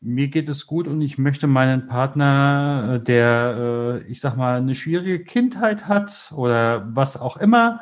mir 0.03 0.27
geht 0.27 0.49
es 0.49 0.67
gut 0.67 0.87
und 0.87 1.01
ich 1.01 1.17
möchte 1.17 1.47
meinen 1.47 1.87
Partner, 1.87 2.95
äh, 2.95 3.03
der, 3.03 4.01
äh, 4.05 4.11
ich 4.11 4.19
sag 4.19 4.35
mal, 4.35 4.57
eine 4.57 4.75
schwierige 4.75 5.23
Kindheit 5.23 5.87
hat 5.87 6.31
oder 6.35 6.85
was 6.93 7.15
auch 7.17 7.37
immer, 7.37 7.81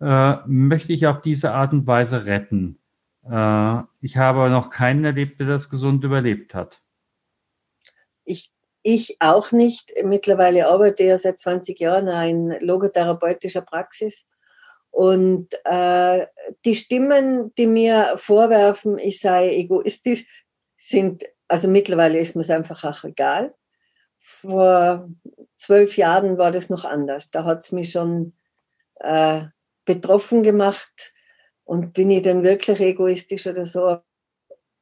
äh, 0.00 0.36
möchte 0.46 0.92
ich 0.92 1.06
auf 1.06 1.20
diese 1.20 1.52
Art 1.52 1.72
und 1.72 1.86
Weise 1.86 2.26
retten. 2.26 2.78
Äh, 3.28 3.82
ich 4.00 4.16
habe 4.16 4.48
noch 4.50 4.70
keinen 4.70 5.04
erlebt, 5.04 5.40
der 5.40 5.48
das 5.48 5.68
gesund 5.68 6.04
überlebt 6.04 6.54
hat. 6.54 6.80
Ich, 8.24 8.52
ich 8.94 9.16
auch 9.20 9.52
nicht. 9.52 9.92
Mittlerweile 10.04 10.68
arbeite 10.68 11.02
ich 11.02 11.08
ja 11.08 11.18
seit 11.18 11.40
20 11.40 11.78
Jahren 11.78 12.08
in 12.28 12.60
logotherapeutischer 12.60 13.62
Praxis. 13.62 14.26
Und 14.90 15.48
äh, 15.64 16.26
die 16.64 16.74
Stimmen, 16.74 17.54
die 17.56 17.66
mir 17.66 18.14
vorwerfen, 18.16 18.98
ich 18.98 19.20
sei 19.20 19.54
egoistisch, 19.54 20.26
sind, 20.76 21.24
also 21.48 21.68
mittlerweile 21.68 22.18
ist 22.18 22.34
mir 22.36 22.42
es 22.42 22.50
einfach 22.50 22.84
auch 22.84 23.04
egal. 23.04 23.54
Vor 24.18 25.08
zwölf 25.56 25.96
Jahren 25.96 26.38
war 26.38 26.50
das 26.50 26.70
noch 26.70 26.84
anders. 26.84 27.30
Da 27.30 27.44
hat 27.44 27.60
es 27.60 27.72
mich 27.72 27.90
schon 27.90 28.34
äh, 29.00 29.42
betroffen 29.84 30.42
gemacht, 30.42 31.12
und 31.68 31.92
bin 31.92 32.10
ich 32.10 32.22
denn 32.22 32.44
wirklich 32.44 32.80
egoistisch 32.80 33.46
oder 33.46 33.66
so? 33.66 33.98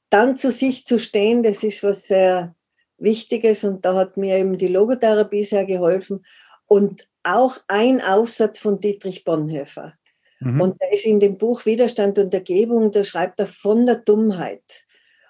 Dann 0.09 0.37
zu 0.37 0.53
sich 0.53 0.85
zu 0.85 1.01
stehen, 1.01 1.43
das 1.43 1.65
ist 1.65 1.83
was 1.83 2.05
sehr 2.05 2.55
Wichtiges 2.99 3.65
und 3.65 3.85
da 3.85 3.95
hat 3.95 4.17
mir 4.17 4.37
eben 4.37 4.57
die 4.57 4.69
Logotherapie 4.69 5.45
sehr 5.45 5.65
geholfen 5.65 6.25
und 6.67 7.09
auch 7.23 7.59
ein 7.69 8.01
Aufsatz 8.01 8.59
von 8.59 8.81
Dietrich 8.81 9.25
Bonhoeffer. 9.25 9.95
Mhm. 10.41 10.61
Und 10.61 10.81
der 10.81 10.93
ist 10.93 11.07
in 11.07 11.21
dem 11.21 11.39
Buch 11.39 11.67
Widerstand 11.67 12.19
und 12.19 12.33
Ergebung, 12.33 12.93
da 12.93 13.05
schreibt 13.05 13.41
er 13.41 13.47
von 13.47 13.87
der 13.87 13.97
Dummheit. 13.97 14.87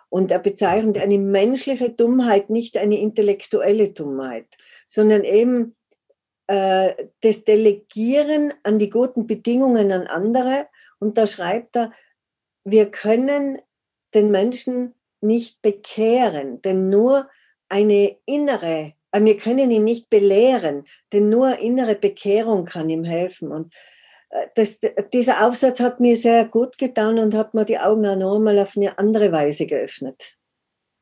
Und 0.08 0.30
er 0.30 0.38
bezeichnet 0.38 0.98
eine 0.98 1.18
menschliche 1.18 1.90
Dummheit, 1.90 2.48
nicht 2.48 2.76
eine 2.76 2.98
intellektuelle 2.98 3.88
Dummheit, 3.88 4.46
sondern 4.86 5.24
eben 5.24 5.74
äh, 6.46 7.08
das 7.22 7.44
Delegieren 7.44 8.54
an 8.62 8.78
die 8.78 8.90
guten 8.90 9.26
Bedingungen 9.26 9.90
an 9.90 10.06
andere 10.06 10.68
und 10.98 11.18
da 11.18 11.26
schreibt 11.26 11.76
er, 11.76 11.92
wir 12.64 12.90
können 12.90 13.60
den 14.14 14.30
Menschen 14.30 14.94
nicht 15.20 15.60
bekehren, 15.62 16.62
denn 16.62 16.88
nur 16.88 17.28
eine 17.68 18.16
innere, 18.26 18.94
äh, 19.12 19.20
wir 19.22 19.36
können 19.36 19.70
ihn 19.70 19.84
nicht 19.84 20.10
belehren, 20.10 20.84
denn 21.12 21.28
nur 21.28 21.58
innere 21.58 21.94
Bekehrung 21.94 22.64
kann 22.64 22.90
ihm 22.90 23.04
helfen. 23.04 23.50
Und 23.50 23.74
äh, 24.30 24.46
das, 24.54 24.80
dieser 25.12 25.46
Aufsatz 25.46 25.80
hat 25.80 26.00
mir 26.00 26.16
sehr 26.16 26.46
gut 26.46 26.78
getan 26.78 27.18
und 27.18 27.34
hat 27.34 27.54
mir 27.54 27.64
die 27.64 27.78
Augen 27.78 28.06
auch 28.06 28.16
nochmal 28.16 28.58
auf 28.58 28.76
eine 28.76 28.98
andere 28.98 29.32
Weise 29.32 29.66
geöffnet. 29.66 30.36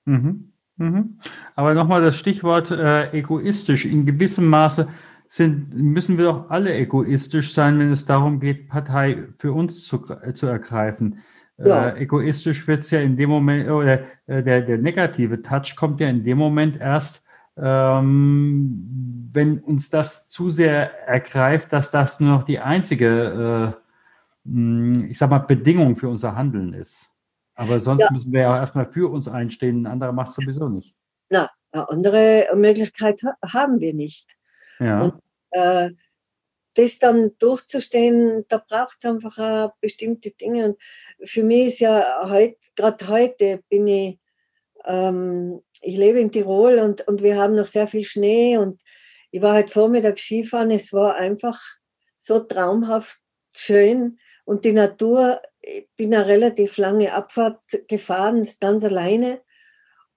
Mhm. 0.05 0.53
Mhm. 0.77 1.21
Aber 1.55 1.75
nochmal 1.75 2.03
das 2.03 2.17
Stichwort 2.17 2.71
äh, 2.71 3.11
egoistisch. 3.13 3.85
In 3.85 4.07
gewissem 4.07 4.49
Maße 4.49 4.89
sind, 5.29 5.73
müssen 5.75 6.19
wir 6.19 6.25
doch 6.25 6.51
alle 6.51 6.75
egoistisch 6.75 7.55
sein, 7.55 7.79
wenn 7.79 7.93
es 7.93 8.07
darum 8.07 8.41
geht, 8.41 8.69
Partei 8.69 9.25
für 9.39 9.53
uns 9.53 9.87
zu, 9.87 9.99
zu 10.35 10.47
ergreifen. 10.47 11.21
Ja. 11.59 11.91
Äh, 11.91 12.03
egoistisch 12.03 12.67
wird 12.67 12.81
es 12.81 12.91
ja 12.91 13.01
in 13.01 13.17
dem 13.17 13.31
Moment, 13.31 13.69
oder 13.69 14.01
äh, 14.27 14.43
der, 14.43 14.63
der 14.63 14.79
negative 14.79 15.41
Touch 15.43 15.77
kommt 15.77 16.01
ja 16.01 16.09
in 16.09 16.25
dem 16.25 16.39
Moment 16.39 16.81
erst, 16.81 17.23
ähm, 17.57 19.31
wenn 19.33 19.61
uns 19.61 19.91
das 19.91 20.29
zu 20.29 20.51
sehr 20.51 21.07
ergreift, 21.07 21.73
dass 21.73 21.91
das 21.91 22.19
nur 22.19 22.31
noch 22.39 22.45
die 22.45 22.59
einzige, 22.59 23.77
äh, 24.47 25.07
ich 25.09 25.17
sag 25.19 25.31
mal, 25.31 25.39
Bedingung 25.39 25.97
für 25.97 26.09
unser 26.09 26.35
Handeln 26.35 26.75
ist. 26.75 27.11
Aber 27.55 27.81
sonst 27.81 28.03
ja. 28.03 28.09
müssen 28.11 28.33
wir 28.33 28.41
ja 28.43 28.59
erstmal 28.59 28.87
für 28.87 29.11
uns 29.11 29.29
einstehen, 29.29 29.83
ein 29.83 29.93
anderer 29.93 30.13
macht 30.13 30.31
es 30.31 30.35
sowieso 30.35 30.69
nicht. 30.69 30.95
Na, 31.31 31.49
eine 31.71 31.89
andere 31.89 32.49
Möglichkeit 32.57 33.21
haben 33.45 33.81
wir 33.81 33.95
nicht. 33.95 34.37
Ja. 34.81 35.03
Und 35.03 35.15
äh, 35.53 35.91
das 36.75 36.99
dann 36.99 37.33
durchzustehen, 37.39 38.45
da 38.49 38.59
braucht 38.59 38.97
es 38.99 39.05
einfach 39.05 39.39
auch 39.39 39.73
bestimmte 39.81 40.31
Dinge. 40.33 40.67
Und 40.67 40.83
für 41.25 41.43
mich 41.43 41.67
ist 41.67 41.81
ja 41.81 42.29
heute, 42.29 42.57
gerade 42.77 43.09
heute 43.09 43.63
bin 43.69 43.87
ich, 43.87 44.19
ähm, 44.85 45.63
ich 45.81 45.97
lebe 45.97 46.21
in 46.21 46.33
Tirol 46.33 46.79
und, 46.79 47.07
und 47.07 47.23
wir 47.23 47.37
haben 47.37 47.55
noch 47.55 47.67
sehr 47.67 47.87
viel 47.87 48.05
Schnee 48.05 48.59
und 48.59 48.81
ich 49.31 49.43
war 49.43 49.57
heute 49.57 49.69
Vormittag 49.69 50.19
Skifahren, 50.19 50.71
es 50.71 50.93
war 50.93 51.17
einfach 51.17 51.61
so 52.19 52.41
traumhaft 52.41 53.19
schön 53.53 54.19
und 54.45 54.65
die 54.65 54.73
Natur 54.73 55.41
ich 55.67 55.89
bin 55.97 56.15
eine 56.15 56.27
relativ 56.27 56.77
lange 56.77 57.13
Abfahrt 57.13 57.61
gefahren, 57.89 58.47
ganz 58.61 58.85
alleine. 58.85 59.43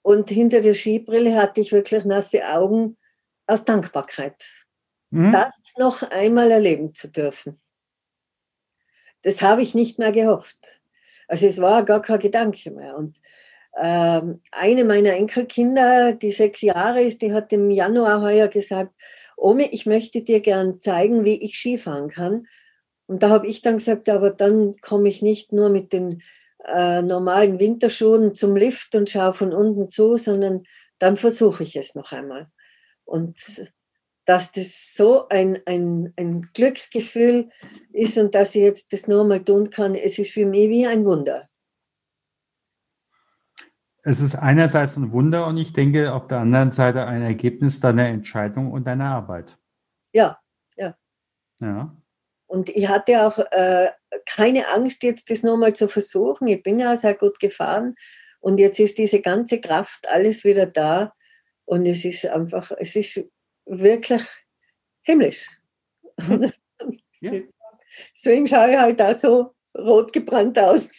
Und 0.02 0.30
hinter 0.30 0.62
der 0.62 0.74
Skibrille 0.74 1.36
hatte 1.36 1.62
ich 1.62 1.72
wirklich 1.72 2.06
nasse 2.06 2.48
Augen 2.48 2.98
aus 3.46 3.66
Dankbarkeit, 3.66 4.67
mhm. 5.10 5.32
das 5.32 5.56
noch 5.78 6.04
einmal 6.12 6.52
erleben 6.52 6.94
zu 6.94 7.08
dürfen. 7.08 7.60
Das 9.24 9.42
habe 9.42 9.62
ich 9.62 9.76
nicht 9.76 10.00
mehr 10.00 10.12
gehofft. 10.12 10.82
Also 11.28 11.48
es 11.48 11.60
war 11.60 11.84
gar 11.84 12.02
kein 12.02 12.20
Gedanke 12.20 12.72
mehr. 12.72 12.96
Und 12.96 13.20
ähm, 13.78 14.42
eine 14.52 14.84
meiner 14.84 15.14
Enkelkinder, 15.14 16.14
die 16.14 16.32
sechs 16.32 16.62
Jahre 16.62 17.02
ist, 17.02 17.22
die 17.22 17.34
hat 17.34 17.52
im 17.54 17.70
Januar 17.70 18.22
heuer 18.22 18.48
gesagt, 18.48 18.94
Omi, 19.36 19.70
ich 19.72 19.86
möchte 19.86 20.24
dir 20.24 20.40
gern 20.40 20.80
zeigen, 20.80 21.26
wie 21.26 21.42
ich 21.42 21.58
Skifahren 21.58 22.10
kann. 22.10 22.48
Und 23.06 23.24
da 23.24 23.30
habe 23.30 23.48
ich 23.48 23.62
dann 23.62 23.78
gesagt, 23.78 24.10
aber 24.10 24.32
dann 24.32 24.76
komme 24.82 25.10
ich 25.10 25.22
nicht 25.22 25.54
nur 25.54 25.70
mit 25.70 25.94
den 25.94 26.24
äh, 26.66 27.02
normalen 27.02 27.60
Winterschuhen 27.60 28.36
zum 28.36 28.56
Lift 28.56 28.96
und 28.96 29.10
schaue 29.10 29.34
von 29.34 29.54
unten 29.54 29.90
zu, 29.90 30.18
sondern 30.18 30.64
dann 31.00 31.16
versuche 31.16 31.64
ich 31.64 31.76
es 31.76 31.96
noch 31.96 32.12
einmal. 32.12 32.48
Und 33.06 33.38
dass 34.28 34.52
das 34.52 34.94
so 34.94 35.30
ein, 35.30 35.60
ein, 35.66 36.14
ein 36.18 36.42
Glücksgefühl 36.54 37.50
ist 37.94 38.18
und 38.18 38.36
dass 38.36 38.54
ich 38.56 38.62
jetzt 38.62 38.92
das 38.92 39.08
nochmal 39.08 39.44
tun 39.44 39.70
kann, 39.70 39.96
es 39.96 40.20
ist 40.20 40.34
für 40.34 40.46
mich 40.46 40.70
wie 40.70 40.86
ein 40.86 41.06
Wunder. 41.06 41.50
Es 44.04 44.20
ist 44.20 44.36
einerseits 44.36 44.98
ein 44.98 45.14
Wunder 45.14 45.48
und 45.48 45.58
ich 45.58 45.72
denke 45.72 46.14
auf 46.14 46.28
der 46.28 46.40
anderen 46.40 46.72
Seite 46.72 47.06
ein 47.06 47.22
Ergebnis 47.22 47.80
deiner 47.80 48.08
Entscheidung 48.08 48.72
und 48.72 48.86
deiner 48.86 49.06
Arbeit. 49.06 49.58
Ja, 50.14 50.40
ja. 50.76 50.96
Ja. 51.60 51.96
Und 52.48 52.70
ich 52.70 52.88
hatte 52.90 53.26
auch 53.26 53.40
äh, 53.40 53.92
keine 54.26 54.68
Angst, 54.74 55.04
jetzt 55.04 55.32
das 55.32 55.42
nochmal 55.42 55.74
zu 55.74 55.88
versuchen. 55.88 56.48
Ich 56.48 56.64
bin 56.64 56.80
ja 56.80 56.98
sehr 56.98 57.16
gut 57.16 57.40
gefahren 57.40 57.96
und 58.42 58.58
jetzt 58.58 58.80
ist 58.80 58.98
diese 58.98 59.22
ganze 59.22 59.62
Kraft 59.62 60.08
alles 60.10 60.44
wieder 60.44 60.66
da 60.66 61.14
und 61.66 61.86
es 61.86 62.04
ist 62.04 62.26
einfach, 62.26 62.72
es 62.78 62.96
ist 62.96 63.26
wirklich 63.68 64.24
himmlisch. 65.02 65.48
Mhm. 66.20 66.52
ja. 67.22 67.32
Deswegen 68.14 68.48
schaue 68.48 68.72
ich 68.72 68.78
halt 68.78 69.02
auch 69.02 69.16
so 69.16 69.56
rot 69.78 70.14
gebrannt 70.14 70.60
aus. 70.60 70.90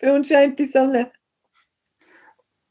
Bei 0.00 0.14
uns 0.14 0.28
scheint 0.28 0.58
die 0.58 0.64
Sonne. 0.64 1.10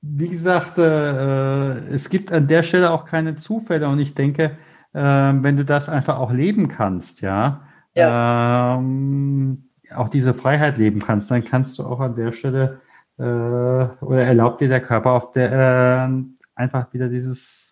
Wie 0.01 0.29
gesagt, 0.29 0.77
äh, 0.77 1.77
es 1.93 2.09
gibt 2.09 2.31
an 2.31 2.47
der 2.47 2.63
Stelle 2.63 2.91
auch 2.91 3.05
keine 3.05 3.35
Zufälle 3.35 3.87
und 3.87 3.99
ich 3.99 4.15
denke, 4.15 4.57
äh, 4.93 4.99
wenn 4.99 5.57
du 5.57 5.63
das 5.63 5.89
einfach 5.89 6.17
auch 6.17 6.31
leben 6.31 6.67
kannst, 6.67 7.21
ja, 7.21 7.67
ja. 7.93 8.77
Ähm, 8.77 9.69
auch 9.93 10.09
diese 10.09 10.33
Freiheit 10.33 10.77
leben 10.77 10.99
kannst, 10.99 11.29
dann 11.29 11.43
kannst 11.43 11.77
du 11.77 11.83
auch 11.83 11.99
an 11.99 12.15
der 12.15 12.31
Stelle 12.31 12.81
äh, 13.17 13.23
oder 13.23 14.23
erlaubt 14.23 14.61
dir 14.61 14.69
der 14.69 14.81
Körper 14.81 15.11
auf 15.11 15.31
der 15.31 15.51
äh, 15.51 16.23
einfach 16.55 16.93
wieder 16.93 17.09
dieses 17.09 17.70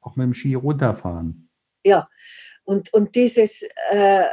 auch 0.00 0.16
mit 0.16 0.24
dem 0.24 0.34
Ski 0.34 0.54
runterfahren. 0.54 1.50
Ja, 1.84 2.08
und, 2.64 2.92
und 2.92 3.14
dieses, 3.14 3.62
äh, 3.90 4.24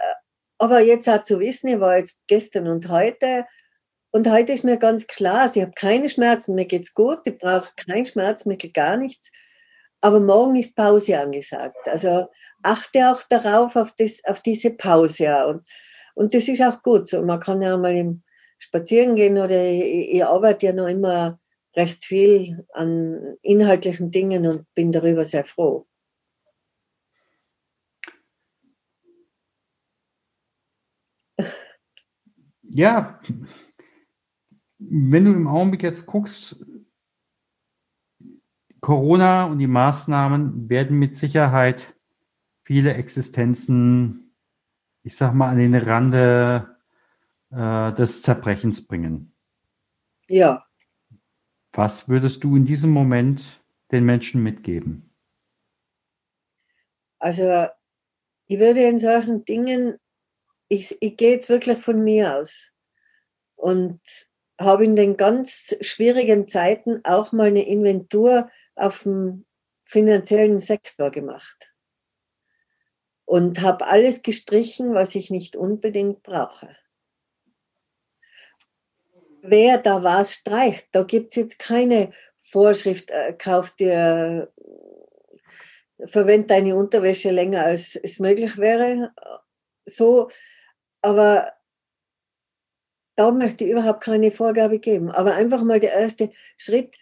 aber 0.57 0.81
jetzt 0.81 1.07
auch 1.07 1.23
zu 1.23 1.39
wissen, 1.39 1.67
ich 1.69 1.79
war 1.79 1.97
jetzt 1.97 2.23
gestern 2.27 2.67
und 2.67 2.89
heute 2.89 3.45
und 4.11 4.29
heute 4.29 4.53
ist 4.53 4.63
mir 4.63 4.77
ganz 4.77 5.05
klar, 5.05 5.49
ich 5.53 5.61
habe 5.61 5.73
keine 5.75 6.09
Schmerzen, 6.09 6.55
mir 6.55 6.65
geht's 6.65 6.93
gut, 6.93 7.19
ich 7.25 7.37
brauche 7.37 7.69
kein 7.75 8.05
Schmerzmittel, 8.05 8.71
gar 8.71 8.97
nichts. 8.97 9.31
Aber 10.01 10.19
morgen 10.19 10.55
ist 10.55 10.75
Pause 10.75 11.19
angesagt. 11.19 11.87
Also 11.87 12.27
achte 12.63 13.11
auch 13.11 13.21
darauf, 13.29 13.75
auf, 13.75 13.93
das, 13.97 14.23
auf 14.23 14.41
diese 14.41 14.71
Pause. 14.71 15.45
Und, 15.47 15.67
und 16.15 16.33
das 16.33 16.47
ist 16.47 16.61
auch 16.61 16.81
gut 16.81 17.07
so. 17.07 17.21
Man 17.21 17.39
kann 17.39 17.61
ja 17.61 17.77
mal 17.77 17.95
im 17.95 18.23
Spazieren 18.59 19.15
gehen 19.15 19.37
oder 19.37 19.65
ich, 19.65 20.13
ich 20.13 20.25
arbeite 20.25 20.67
ja 20.67 20.73
noch 20.73 20.87
immer 20.87 21.39
recht 21.77 22.03
viel 22.03 22.65
an 22.73 23.37
inhaltlichen 23.43 24.11
Dingen 24.11 24.47
und 24.47 24.65
bin 24.73 24.91
darüber 24.91 25.23
sehr 25.23 25.45
froh. 25.45 25.87
Ja, 32.63 33.21
wenn 34.79 35.25
du 35.25 35.31
im 35.31 35.47
Augenblick 35.47 35.83
jetzt 35.83 36.05
guckst, 36.05 36.65
Corona 38.81 39.45
und 39.45 39.59
die 39.59 39.67
Maßnahmen 39.67 40.69
werden 40.69 40.99
mit 40.99 41.15
Sicherheit 41.15 41.95
viele 42.63 42.93
Existenzen, 42.93 44.35
ich 45.03 45.15
sag 45.15 45.33
mal, 45.33 45.49
an 45.49 45.57
den 45.57 45.73
Rande 45.73 46.77
äh, 47.49 47.93
des 47.93 48.21
Zerbrechens 48.21 48.85
bringen. 48.85 49.33
Ja. 50.27 50.66
Was 51.77 52.09
würdest 52.09 52.43
du 52.43 52.55
in 52.55 52.65
diesem 52.65 52.89
Moment 52.89 53.63
den 53.91 54.03
Menschen 54.03 54.41
mitgeben? 54.41 55.13
Also, 57.19 57.67
ich 58.47 58.57
würde 58.57 58.81
in 58.81 58.97
solchen 58.97 59.45
Dingen, 59.45 59.99
ich, 60.69 60.97
ich 61.01 61.17
gehe 61.17 61.33
jetzt 61.33 61.49
wirklich 61.49 61.77
von 61.77 62.03
mir 62.03 62.35
aus 62.35 62.71
und 63.55 64.01
habe 64.59 64.85
in 64.85 64.95
den 64.95 65.17
ganz 65.17 65.77
schwierigen 65.81 66.47
Zeiten 66.47 67.05
auch 67.05 67.31
mal 67.31 67.49
eine 67.49 67.67
Inventur 67.67 68.49
auf 68.73 69.03
dem 69.03 69.45
finanziellen 69.83 70.57
Sektor 70.57 71.11
gemacht 71.11 71.75
und 73.25 73.61
habe 73.61 73.85
alles 73.85 74.23
gestrichen, 74.23 74.95
was 74.95 75.13
ich 75.13 75.29
nicht 75.29 75.55
unbedingt 75.55 76.23
brauche. 76.23 76.75
Wer 79.49 79.77
da 79.77 80.03
was 80.03 80.33
streicht, 80.33 80.87
da 80.91 81.03
gibt 81.03 81.31
es 81.31 81.35
jetzt 81.35 81.59
keine 81.59 82.11
Vorschrift, 82.43 83.11
äh, 83.11 83.33
kauf 83.33 83.71
dir, 83.71 84.51
verwende 86.05 86.47
deine 86.47 86.75
Unterwäsche 86.75 87.31
länger, 87.31 87.63
als 87.63 87.95
es 87.95 88.19
möglich 88.19 88.57
wäre. 88.57 89.13
So, 89.85 90.29
aber 91.01 91.53
da 93.15 93.31
möchte 93.31 93.63
ich 93.63 93.71
überhaupt 93.71 94.03
keine 94.03 94.31
Vorgabe 94.31 94.79
geben. 94.79 95.11
Aber 95.11 95.33
einfach 95.33 95.63
mal 95.63 95.79
der 95.79 95.93
erste 95.93 96.31
Schritt, 96.57 96.95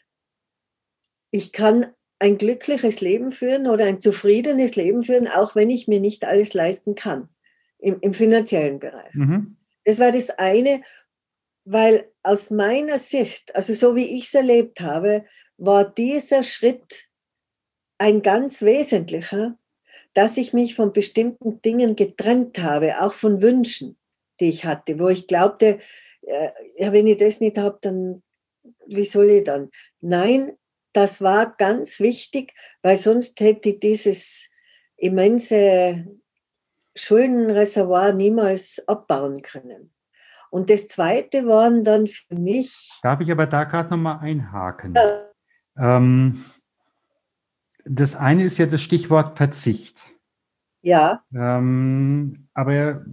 ich 1.31 1.51
kann 1.51 1.93
ein 2.19 2.37
glückliches 2.37 3.01
Leben 3.01 3.31
führen 3.31 3.67
oder 3.67 3.85
ein 3.85 3.99
zufriedenes 3.99 4.75
Leben 4.75 5.03
führen, 5.03 5.27
auch 5.27 5.55
wenn 5.55 5.69
ich 5.69 5.87
mir 5.87 5.99
nicht 5.99 6.23
alles 6.23 6.53
leisten 6.53 6.95
kann 6.95 7.29
im, 7.79 7.99
im 7.99 8.13
finanziellen 8.13 8.79
Bereich. 8.79 9.13
Mhm. 9.13 9.57
Das 9.83 9.99
war 9.99 10.11
das 10.11 10.29
eine, 10.29 10.81
weil 11.65 12.09
aus 12.25 12.49
meiner 12.49 12.99
Sicht, 12.99 13.55
also 13.55 13.73
so 13.73 13.95
wie 13.95 14.17
ich 14.17 14.25
es 14.25 14.33
erlebt 14.33 14.81
habe, 14.81 15.25
war 15.57 15.89
dieser 15.89 16.43
Schritt 16.43 17.07
ein 17.97 18.21
ganz 18.21 18.61
wesentlicher, 18.61 19.57
dass 20.13 20.37
ich 20.37 20.51
mich 20.51 20.75
von 20.75 20.91
bestimmten 20.91 21.61
Dingen 21.61 21.95
getrennt 21.95 22.59
habe, 22.59 23.01
auch 23.01 23.13
von 23.13 23.41
Wünschen, 23.41 23.97
die 24.39 24.49
ich 24.49 24.65
hatte, 24.65 24.99
wo 24.99 25.09
ich 25.09 25.27
glaubte, 25.27 25.79
äh, 26.21 26.49
ja, 26.77 26.91
wenn 26.91 27.07
ich 27.07 27.17
das 27.17 27.39
nicht 27.39 27.57
habe, 27.57 27.77
dann 27.81 28.23
wie 28.87 29.05
soll 29.05 29.29
ich 29.29 29.43
dann? 29.43 29.69
Nein, 30.01 30.57
das 30.93 31.21
war 31.21 31.55
ganz 31.57 31.99
wichtig, 31.99 32.53
weil 32.81 32.97
sonst 32.97 33.39
hätte 33.39 33.69
ich 33.69 33.79
dieses 33.79 34.49
immense 34.97 36.05
Schuldenreservoir 36.95 38.13
niemals 38.13 38.81
abbauen 38.87 39.41
können. 39.41 39.94
Und 40.55 40.69
das 40.69 40.87
Zweite 40.87 41.45
waren 41.47 41.83
dann 41.83 42.07
für 42.07 42.35
mich. 42.35 42.97
Darf 43.03 43.19
ich 43.19 43.29
aber 43.29 43.45
da 43.45 43.65
gerade 43.65 43.89
nochmal 43.89 44.19
einhaken? 44.19 44.93
Ja. 44.95 45.97
Ähm, 45.97 46.45
das 47.83 48.15
eine 48.15 48.43
ist 48.43 48.57
ja 48.57 48.65
das 48.65 48.81
Stichwort 48.81 49.35
Verzicht. 49.35 50.05
Ja. 50.81 51.25
Ähm, 51.33 52.47
aber 52.53 53.03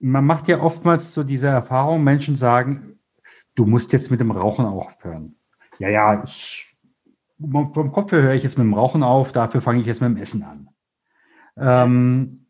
man 0.00 0.24
macht 0.24 0.48
ja 0.48 0.60
oftmals 0.60 1.14
so 1.14 1.22
diese 1.22 1.46
Erfahrung, 1.46 2.02
Menschen 2.02 2.34
sagen, 2.34 2.98
du 3.54 3.66
musst 3.66 3.92
jetzt 3.92 4.10
mit 4.10 4.18
dem 4.18 4.32
Rauchen 4.32 4.66
aufhören 4.66 5.36
ja, 5.78 5.88
ja, 5.88 6.22
ich, 6.24 6.76
vom 7.38 7.92
Kopf 7.92 8.10
her 8.10 8.22
höre 8.22 8.34
ich 8.34 8.42
jetzt 8.42 8.58
mit 8.58 8.66
dem 8.66 8.74
Rauchen 8.74 9.02
auf, 9.02 9.30
dafür 9.30 9.60
fange 9.60 9.80
ich 9.80 9.86
jetzt 9.86 10.00
mit 10.00 10.10
dem 10.10 10.16
Essen 10.16 10.42
an. 10.42 10.68
Ähm, 11.56 12.46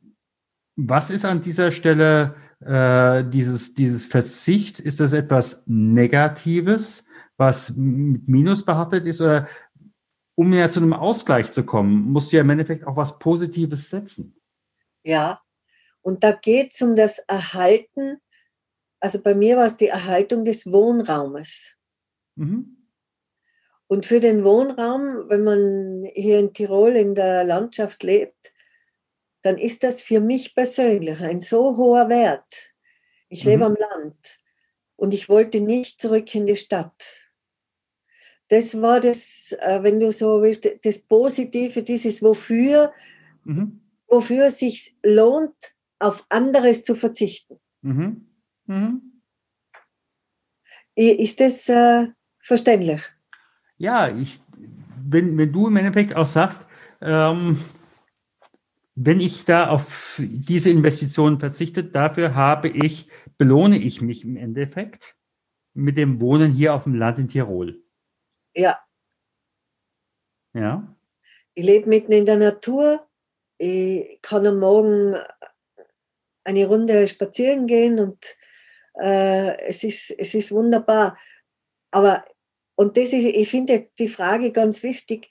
was 0.76 1.10
ist 1.10 1.24
an 1.24 1.42
dieser 1.42 1.72
Stelle 1.72 2.36
äh, 2.60 3.24
dieses, 3.24 3.74
dieses 3.74 4.06
Verzicht? 4.06 4.80
Ist 4.80 5.00
das 5.00 5.12
etwas 5.12 5.62
Negatives, 5.66 7.04
was 7.36 7.74
mit 7.76 8.28
Minus 8.28 8.64
behaftet 8.64 9.06
ist? 9.06 9.20
Oder 9.20 9.48
um 10.34 10.52
ja 10.52 10.68
zu 10.68 10.80
einem 10.80 10.92
Ausgleich 10.92 11.50
zu 11.52 11.64
kommen, 11.64 12.12
musst 12.12 12.32
du 12.32 12.36
ja 12.36 12.42
im 12.42 12.50
Endeffekt 12.50 12.86
auch 12.86 12.96
was 12.96 13.18
Positives 13.18 13.90
setzen. 13.90 14.40
Ja, 15.02 15.40
und 16.02 16.22
da 16.22 16.32
geht 16.32 16.72
es 16.72 16.82
um 16.82 16.94
das 16.94 17.18
Erhalten, 17.20 18.18
also 19.00 19.20
bei 19.20 19.34
mir 19.34 19.56
war 19.56 19.66
es 19.66 19.76
die 19.76 19.88
Erhaltung 19.88 20.44
des 20.44 20.70
Wohnraumes. 20.70 21.76
Mhm. 22.36 22.76
Und 23.88 24.06
für 24.06 24.20
den 24.20 24.44
Wohnraum, 24.44 25.28
wenn 25.28 25.44
man 25.44 26.04
hier 26.14 26.38
in 26.38 26.52
Tirol 26.52 26.96
in 26.96 27.14
der 27.14 27.44
Landschaft 27.44 28.02
lebt, 28.02 28.52
dann 29.46 29.58
ist 29.58 29.84
das 29.84 30.02
für 30.02 30.20
mich 30.20 30.56
persönlich 30.56 31.20
ein 31.20 31.38
so 31.38 31.76
hoher 31.76 32.08
Wert. 32.08 32.74
Ich 33.28 33.44
lebe 33.44 33.58
mhm. 33.58 33.62
am 33.62 33.76
Land 33.76 34.42
und 34.96 35.14
ich 35.14 35.28
wollte 35.28 35.60
nicht 35.60 36.00
zurück 36.00 36.34
in 36.34 36.46
die 36.46 36.56
Stadt. 36.56 37.30
Das 38.48 38.80
war 38.82 38.98
das, 39.00 39.56
äh, 39.60 39.82
wenn 39.82 40.00
du 40.00 40.10
so 40.10 40.42
willst, 40.42 40.68
das 40.82 40.98
Positive, 41.00 41.82
dieses 41.84 42.22
Wofür, 42.22 42.92
mhm. 43.44 43.80
wofür 44.08 44.46
es 44.46 44.58
sich 44.58 44.96
lohnt, 45.02 45.56
auf 46.00 46.26
anderes 46.28 46.82
zu 46.82 46.96
verzichten. 46.96 47.58
Mhm. 47.82 48.26
Mhm. 48.66 49.22
Ist 50.96 51.40
das 51.40 51.68
äh, 51.68 52.08
verständlich? 52.40 53.02
Ja, 53.76 54.08
ich, 54.08 54.40
wenn, 55.08 55.38
wenn 55.38 55.52
du 55.52 55.68
im 55.68 55.76
Endeffekt 55.76 56.16
auch 56.16 56.26
sagst, 56.26 56.66
ähm, 57.00 57.60
wenn 58.96 59.20
ich 59.20 59.44
da 59.44 59.68
auf 59.68 60.18
diese 60.18 60.70
Investition 60.70 61.38
verzichte, 61.38 61.84
dafür 61.84 62.34
habe 62.34 62.68
ich, 62.68 63.08
belohne 63.36 63.78
ich 63.78 64.00
mich 64.00 64.24
im 64.24 64.36
Endeffekt 64.36 65.14
mit 65.74 65.98
dem 65.98 66.18
Wohnen 66.20 66.50
hier 66.50 66.72
auf 66.72 66.84
dem 66.84 66.94
Land 66.94 67.18
in 67.18 67.28
Tirol. 67.28 67.82
Ja. 68.54 68.78
Ja. 70.54 70.96
Ich 71.52 71.64
lebe 71.64 71.90
mitten 71.90 72.12
in 72.12 72.24
der 72.24 72.38
Natur. 72.38 73.06
Ich 73.58 74.18
kann 74.22 74.46
am 74.46 74.60
Morgen 74.60 75.14
eine 76.44 76.66
Runde 76.66 77.06
spazieren 77.06 77.66
gehen 77.66 77.98
und 77.98 78.24
äh, 78.98 79.58
es, 79.66 79.84
ist, 79.84 80.10
es 80.18 80.34
ist 80.34 80.52
wunderbar. 80.52 81.18
Aber, 81.90 82.24
und 82.76 82.96
das 82.96 83.12
ist, 83.12 83.24
ich 83.24 83.50
finde 83.50 83.74
jetzt 83.74 83.98
die 83.98 84.08
Frage 84.08 84.52
ganz 84.52 84.82
wichtig, 84.82 85.28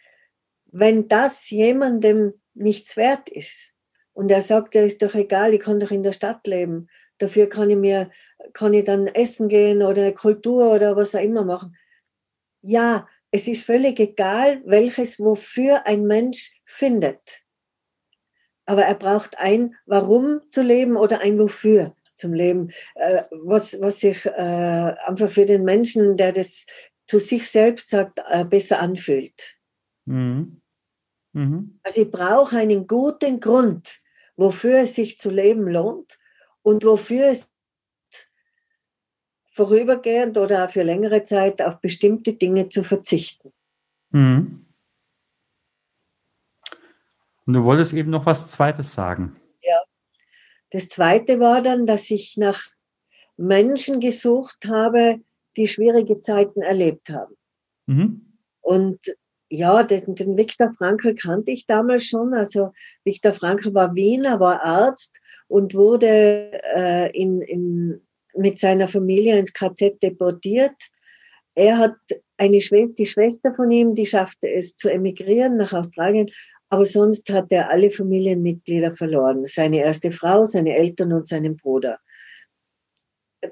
wenn 0.66 1.08
das 1.08 1.50
jemandem 1.50 2.40
nichts 2.56 2.98
wert 2.98 3.30
ist 3.30 3.74
und 4.14 4.32
er 4.32 4.42
sagt, 4.42 4.76
ja, 4.76 4.82
ist 4.82 5.02
doch 5.02 5.14
egal, 5.14 5.54
ich 5.54 5.60
kann 5.60 5.80
doch 5.80 5.92
in 5.92 6.04
der 6.04 6.14
Stadt 6.14 6.48
leben, 6.48 6.88
dafür 7.18 7.48
kann 7.48 7.70
ich 7.70 7.78
mir, 7.78 8.10
kann 8.54 8.74
ich 8.74 8.86
dann 8.86 9.08
essen 9.08 9.50
gehen 9.50 9.84
oder 9.84 10.12
Kultur 10.14 10.74
oder 10.74 10.96
was 10.96 11.14
auch 11.16 11.22
immer 11.22 11.44
machen. 11.44 11.76
Ja, 12.62 13.08
es 13.32 13.48
ist 13.48 13.64
völlig 13.64 14.00
egal, 14.00 14.62
welches 14.66 15.20
wofür 15.20 15.86
ein 15.86 16.06
Mensch 16.06 16.62
findet. 16.66 17.44
Aber 18.66 18.84
er 18.84 18.96
braucht 18.96 19.38
ein 19.38 19.76
Warum 19.86 20.42
zu 20.50 20.64
leben 20.64 20.96
oder 20.96 21.20
ein 21.20 21.38
Wofür 21.38 21.96
zum 22.16 22.34
Leben, 22.34 22.72
äh, 22.96 23.24
was, 23.32 23.80
was 23.82 24.00
sich 24.00 24.26
äh, 24.26 24.30
einfach 24.30 25.30
für 25.30 25.46
den 25.46 25.64
Menschen, 25.64 26.18
der 26.18 26.32
das 26.32 26.66
zu 27.08 27.20
sich 27.20 27.50
selbst 27.50 27.90
sagt, 27.90 28.22
äh, 28.30 28.46
besser 28.46 28.80
anfühlt. 28.80 29.58
Mhm. 30.06 30.62
Mhm. 31.36 31.80
Also 31.84 32.02
ich 32.02 32.12
brauche 32.12 32.58
einen 32.58 32.88
guten 32.88 33.42
Grund, 33.42 34.02
wofür 34.38 34.80
es 34.80 34.96
sich 34.96 35.20
zu 35.20 35.30
leben 35.30 35.68
lohnt 35.68 36.18
und 36.62 36.86
wofür 36.86 37.26
es 37.26 37.52
vorübergehend 39.52 40.38
oder 40.38 40.70
für 40.70 40.84
längere 40.84 41.24
Zeit 41.24 41.62
auf 41.62 41.82
bestimmte 41.82 42.34
Dinge 42.34 42.70
zu 42.70 42.86
verzichten. 42.86 43.52
Mhm. 44.12 44.66
Und 47.46 47.54
du 47.54 47.64
wolltest 47.66 47.92
eben 47.94 48.12
noch 48.12 48.26
was 48.26 48.50
Zweites 48.50 48.94
sagen. 48.94 49.36
Ja. 49.62 49.82
Das 50.72 50.88
Zweite 50.88 51.42
war 51.42 51.62
dann, 51.62 51.86
dass 51.86 52.10
ich 52.12 52.38
nach 52.38 52.62
Menschen 53.36 54.00
gesucht 54.00 54.66
habe, 54.68 55.20
die 55.58 55.68
schwierige 55.68 56.22
Zeiten 56.22 56.62
erlebt 56.62 57.10
haben. 57.10 57.36
Mhm. 57.88 58.38
Und 58.62 59.00
ja, 59.56 59.84
den, 59.84 60.16
den 60.16 60.38
Viktor 60.38 60.74
Frankl 60.78 61.16
kannte 61.16 61.52
ich 61.52 61.66
damals 61.66 62.06
schon. 62.06 62.34
Also 62.34 62.72
Viktor 63.04 63.34
Frankl 63.34 63.74
war 63.74 63.96
Wiener, 63.96 64.40
war 64.40 64.64
Arzt 64.64 65.18
und 65.48 65.74
wurde 65.74 66.52
äh, 66.76 67.12
in, 67.12 67.42
in, 67.42 68.02
mit 68.36 68.60
seiner 68.60 68.88
Familie 68.88 69.38
ins 69.38 69.54
KZ 69.54 70.02
deportiert. 70.02 70.76
Er 71.56 71.78
hat 71.78 71.96
eine 72.38 72.60
Schwester, 72.62 72.94
die 72.98 73.06
Schwester 73.06 73.54
von 73.56 73.72
ihm, 73.72 73.96
die 73.96 74.06
schaffte 74.06 74.50
es 74.50 74.76
zu 74.76 74.90
emigrieren 74.90 75.58
nach 75.58 75.72
Australien, 75.72 76.30
aber 76.70 76.86
sonst 76.86 77.30
hat 77.30 77.48
er 77.50 77.70
alle 77.70 77.92
Familienmitglieder 77.92 78.96
verloren. 78.96 79.46
Seine 79.46 79.80
erste 79.80 80.12
Frau, 80.12 80.46
seine 80.46 80.76
Eltern 80.76 81.14
und 81.14 81.28
seinen 81.28 81.56
Bruder. 81.56 82.00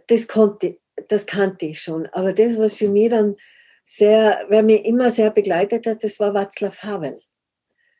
Das 0.07 0.27
konnte, 0.27 0.79
das 1.07 1.25
kannte 1.25 1.67
ich 1.67 1.81
schon. 1.81 2.07
Aber 2.07 2.33
das, 2.33 2.57
was 2.57 2.73
für 2.73 2.89
mich 2.89 3.09
dann 3.09 3.35
sehr, 3.83 4.45
wer 4.49 4.63
mir 4.63 4.85
immer 4.85 5.09
sehr 5.09 5.31
begleitet 5.31 5.87
hat, 5.87 6.03
das 6.03 6.19
war 6.19 6.33
Václav 6.35 6.83
Havel. 6.83 7.19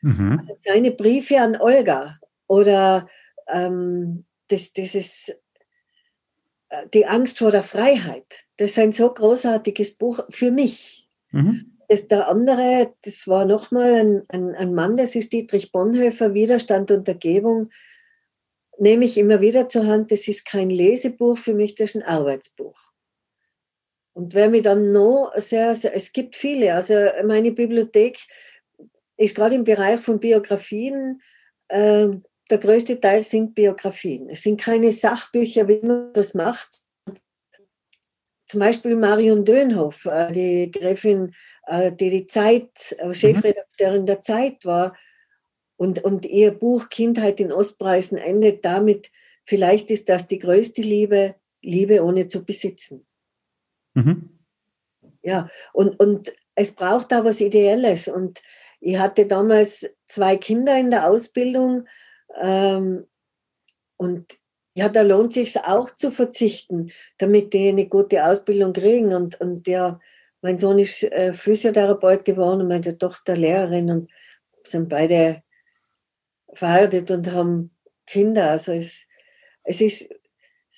Mhm. 0.01 0.37
Also 0.39 0.55
kleine 0.63 0.91
Briefe 0.91 1.39
an 1.39 1.59
Olga 1.59 2.19
oder 2.47 3.07
ähm, 3.47 4.25
das, 4.47 4.73
dieses, 4.73 5.29
äh, 6.69 6.87
die 6.93 7.05
Angst 7.05 7.39
vor 7.39 7.51
der 7.51 7.63
Freiheit. 7.63 8.45
Das 8.57 8.71
ist 8.71 8.79
ein 8.79 8.91
so 8.91 9.13
großartiges 9.13 9.95
Buch 9.95 10.21
für 10.29 10.51
mich. 10.51 11.09
Mhm. 11.31 11.77
Das, 11.87 12.07
der 12.07 12.27
andere, 12.27 12.93
das 13.03 13.27
war 13.27 13.45
nochmal 13.45 13.93
ein, 13.93 14.23
ein, 14.29 14.55
ein 14.55 14.73
Mann, 14.73 14.95
das 14.95 15.15
ist 15.15 15.31
Dietrich 15.33 15.71
Bonhoeffer, 15.71 16.33
Widerstand 16.33 16.91
und 16.91 17.07
Ergebung, 17.07 17.69
nehme 18.79 19.05
ich 19.05 19.17
immer 19.17 19.41
wieder 19.41 19.69
zur 19.69 19.85
Hand. 19.85 20.11
Das 20.11 20.27
ist 20.27 20.45
kein 20.45 20.69
Lesebuch 20.69 21.37
für 21.37 21.53
mich, 21.53 21.75
das 21.75 21.91
ist 21.91 22.01
ein 22.01 22.03
Arbeitsbuch. 22.03 22.92
Und 24.13 24.33
wer 24.33 24.49
mir 24.49 24.61
dann 24.61 24.91
noch 24.91 25.31
sehr, 25.35 25.75
sehr, 25.75 25.95
es 25.95 26.13
gibt 26.13 26.35
viele, 26.35 26.73
also 26.75 26.93
meine 27.25 27.51
Bibliothek 27.51 28.19
ist 29.17 29.35
gerade 29.35 29.55
im 29.55 29.63
Bereich 29.63 29.99
von 29.99 30.19
Biografien, 30.19 31.21
äh, 31.67 32.07
der 32.49 32.57
größte 32.57 32.99
Teil 32.99 33.23
sind 33.23 33.55
Biografien. 33.55 34.29
Es 34.29 34.43
sind 34.43 34.59
keine 34.59 34.91
Sachbücher, 34.91 35.67
wie 35.67 35.79
man 35.79 36.13
das 36.13 36.33
macht. 36.33 36.81
Zum 38.47 38.59
Beispiel 38.59 38.95
Marion 38.95 39.45
Dönhoff, 39.45 40.05
äh, 40.05 40.31
die 40.31 40.69
Gräfin, 40.69 41.33
äh, 41.65 41.91
die 41.91 42.11
die 42.11 42.27
Zeit, 42.27 42.95
äh, 42.99 43.13
Chefredakteurin 43.13 44.05
der 44.05 44.21
Zeit 44.21 44.65
war. 44.65 44.95
Und, 45.75 46.03
und 46.03 46.25
ihr 46.25 46.51
Buch 46.51 46.89
Kindheit 46.89 47.39
in 47.39 47.51
Ostpreisen 47.51 48.17
endet 48.17 48.63
damit, 48.63 49.09
vielleicht 49.45 49.89
ist 49.89 50.07
das 50.09 50.27
die 50.27 50.37
größte 50.37 50.83
Liebe, 50.83 51.35
Liebe 51.61 52.03
ohne 52.03 52.27
zu 52.27 52.45
besitzen. 52.45 53.07
Mhm. 53.93 54.29
Ja, 55.21 55.49
und, 55.71 55.99
und 55.99 56.33
es 56.55 56.75
braucht 56.75 57.11
da 57.11 57.23
was 57.23 57.41
Ideelles. 57.41 58.07
Und 58.07 58.41
ich 58.79 58.97
hatte 58.97 59.25
damals 59.25 59.89
zwei 60.05 60.37
Kinder 60.37 60.77
in 60.77 60.91
der 60.91 61.07
Ausbildung. 61.07 61.87
Ähm, 62.41 63.07
und 63.97 64.33
ja, 64.75 64.89
da 64.89 65.01
lohnt 65.01 65.33
sich 65.33 65.57
auch 65.59 65.89
zu 65.89 66.11
verzichten, 66.11 66.91
damit 67.17 67.53
die 67.53 67.69
eine 67.69 67.87
gute 67.87 68.25
Ausbildung 68.25 68.73
kriegen. 68.73 69.13
Und, 69.13 69.39
und 69.39 69.67
ja, 69.67 69.99
mein 70.41 70.57
Sohn 70.57 70.79
ist 70.79 71.03
äh, 71.03 71.33
Physiotherapeut 71.33 72.25
geworden 72.25 72.61
und 72.61 72.67
meine 72.67 72.97
Tochter 72.97 73.37
Lehrerin 73.37 73.89
und 73.89 74.11
sind 74.65 74.89
beide 74.89 75.43
verheiratet 76.53 77.11
und 77.11 77.31
haben 77.31 77.71
Kinder. 78.05 78.51
Also 78.51 78.73
es, 78.73 79.07
es 79.63 79.79
ist 79.79 80.09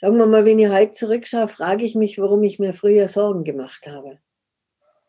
Sagen 0.06 0.20
wir 0.20 0.28
mal, 0.28 0.46
wenn 0.46 0.60
ich 0.60 0.70
heute 0.70 0.92
zurückschaue, 0.92 1.48
frage 1.48 1.84
ich 1.84 1.96
mich, 1.96 2.20
warum 2.20 2.44
ich 2.44 2.60
mir 2.60 2.76
früher 2.76 3.08
Sorgen 3.08 3.44
gemacht 3.44 3.88
habe. 3.88 4.20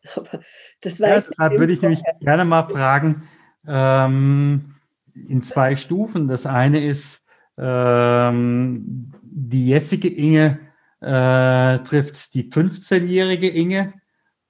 Aber 0.15 0.41
das 0.81 0.99
weiß 0.99 1.33
ja, 1.37 1.49
das 1.49 1.59
würde 1.59 1.71
ich 1.71 1.83
nämlich 1.83 2.01
gerne 2.19 2.45
mal 2.45 2.67
fragen, 2.67 3.29
ähm, 3.67 4.73
in 5.13 5.43
zwei 5.43 5.75
Stufen. 5.75 6.27
Das 6.27 6.47
eine 6.47 6.83
ist, 6.83 7.23
ähm, 7.59 9.13
die 9.21 9.67
jetzige 9.67 10.07
Inge 10.07 10.57
äh, 11.01 11.77
trifft 11.83 12.33
die 12.33 12.49
15-jährige 12.49 13.49
Inge 13.49 13.93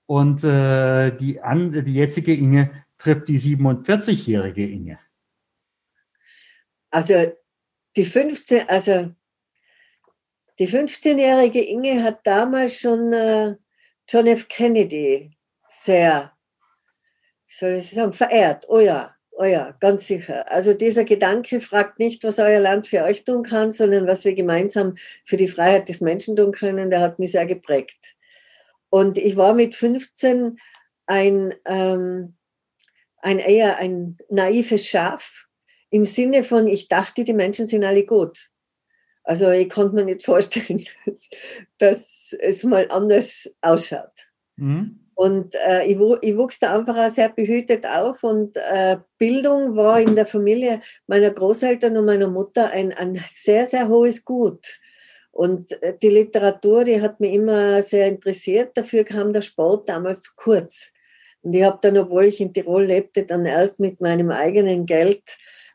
und 0.05 0.45
äh, 0.45 1.11
die, 1.17 1.41
an, 1.41 1.73
die 1.73 1.93
jetzige 1.93 2.33
Inge 2.33 2.71
trifft 2.97 3.27
die 3.27 3.37
47-jährige 3.37 4.65
Inge. 4.65 4.97
Also 6.89 7.33
die 7.97 8.05
15, 8.05 8.69
also 8.69 9.13
die 10.59 10.67
15-jährige 10.67 11.61
Inge 11.61 12.03
hat 12.03 12.19
damals 12.25 12.79
schon 12.79 13.13
äh, 13.13 13.55
John 14.09 14.27
F. 14.27 14.47
Kennedy 14.47 15.31
sehr, 15.67 16.31
wie 17.47 17.53
soll 17.53 17.73
ich 17.73 17.89
sagen, 17.89 18.13
verehrt. 18.13 18.65
Oh 18.69 18.79
ja, 18.79 19.15
oh 19.31 19.43
ja, 19.43 19.75
ganz 19.79 20.07
sicher. 20.07 20.49
Also 20.51 20.73
dieser 20.73 21.03
Gedanke 21.03 21.61
fragt 21.61 21.99
nicht, 21.99 22.23
was 22.23 22.39
euer 22.39 22.59
Land 22.59 22.87
für 22.87 23.03
euch 23.03 23.23
tun 23.23 23.43
kann, 23.43 23.71
sondern 23.71 24.07
was 24.07 24.25
wir 24.25 24.33
gemeinsam 24.33 24.95
für 25.25 25.37
die 25.37 25.47
Freiheit 25.47 25.89
des 25.89 26.01
Menschen 26.01 26.35
tun 26.35 26.51
können, 26.51 26.89
der 26.89 27.01
hat 27.01 27.19
mich 27.19 27.31
sehr 27.31 27.45
geprägt. 27.45 28.15
Und 28.89 29.17
ich 29.17 29.35
war 29.35 29.53
mit 29.53 29.75
15 29.75 30.59
ein, 31.05 31.53
ähm, 31.65 32.35
ein 33.17 33.39
eher 33.39 33.77
ein 33.77 34.17
naives 34.29 34.87
Schaf 34.87 35.45
im 35.89 36.05
Sinne 36.05 36.43
von, 36.43 36.67
ich 36.67 36.87
dachte, 36.87 37.23
die 37.23 37.33
Menschen 37.33 37.67
sind 37.67 37.83
alle 37.83 38.05
gut. 38.05 38.37
Also 39.27 39.51
ich 39.51 39.69
konnte 39.69 39.93
mir 39.93 40.05
nicht 40.05 40.23
vorstellen, 40.23 40.83
dass, 41.05 41.29
dass 41.77 42.35
es 42.39 42.63
mal 42.63 42.87
anders 42.89 43.53
ausschaut. 43.61 44.13
Mhm. 44.55 44.99
Und 45.15 45.55
äh, 45.67 45.83
ich, 45.85 45.97
ich, 46.21 46.37
wuchs 46.37 46.59
da 46.59 46.77
einfach 46.77 46.95
auch 46.95 47.09
sehr 47.09 47.29
behütet 47.29 47.85
auf 47.85 48.23
und 48.23 48.55
äh, 48.55 48.97
Bildung 49.17 49.75
war 49.75 49.99
in 49.99 50.15
der 50.15 50.27
Familie 50.27 50.79
meiner 51.07 51.31
Großeltern 51.31 51.97
und 51.97 52.05
meiner 52.05 52.27
Mutter 52.27 52.69
ein, 52.69 52.93
ein 52.93 53.19
sehr, 53.27 53.65
sehr 53.65 53.89
hohes 53.89 54.23
Gut. 54.23 54.63
Und 55.31 55.81
äh, 55.81 55.97
die 56.01 56.09
Literatur, 56.09 56.85
die 56.85 57.01
hat 57.01 57.19
mich 57.19 57.33
immer 57.33 57.81
sehr 57.81 58.07
interessiert. 58.07 58.77
Dafür 58.77 59.03
kam 59.03 59.33
der 59.33 59.41
Sport 59.41 59.89
damals 59.89 60.21
zu 60.21 60.31
kurz. 60.35 60.93
Und 61.41 61.53
ich 61.53 61.63
habe 61.63 61.79
dann, 61.81 61.97
obwohl 61.97 62.25
ich 62.25 62.39
in 62.39 62.53
Tirol 62.53 62.85
lebte, 62.85 63.23
dann 63.23 63.45
erst 63.45 63.79
mit 63.79 63.99
meinem 63.99 64.29
eigenen 64.29 64.85
Geld 64.85 65.23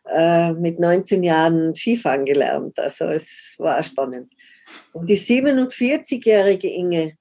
äh, 0.06 0.52
mit 0.52 0.80
19 0.80 1.22
Jahren 1.22 1.74
Skifahren 1.74 2.24
gelernt. 2.24 2.78
Also 2.78 3.04
es 3.06 3.54
war 3.58 3.82
spannend. 3.82 4.32
Und 4.92 5.08
die 5.08 5.16
47-jährige 5.16 6.68
Inge, 6.68 7.16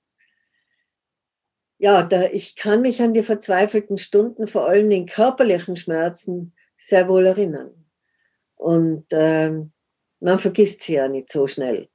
ja, 1.77 2.03
da, 2.03 2.25
ich 2.25 2.55
kann 2.55 2.81
mich 2.81 3.01
an 3.01 3.13
die 3.13 3.23
verzweifelten 3.23 3.97
Stunden, 3.97 4.47
vor 4.47 4.67
allem 4.67 4.89
den 4.89 5.05
körperlichen 5.05 5.75
Schmerzen, 5.75 6.53
sehr 6.77 7.07
wohl 7.07 7.25
erinnern. 7.25 7.71
Und 8.55 9.05
ähm, 9.11 9.71
man 10.19 10.39
vergisst 10.39 10.83
sie 10.83 10.93
ja 10.93 11.07
nicht 11.07 11.31
so 11.31 11.47
schnell. 11.47 11.89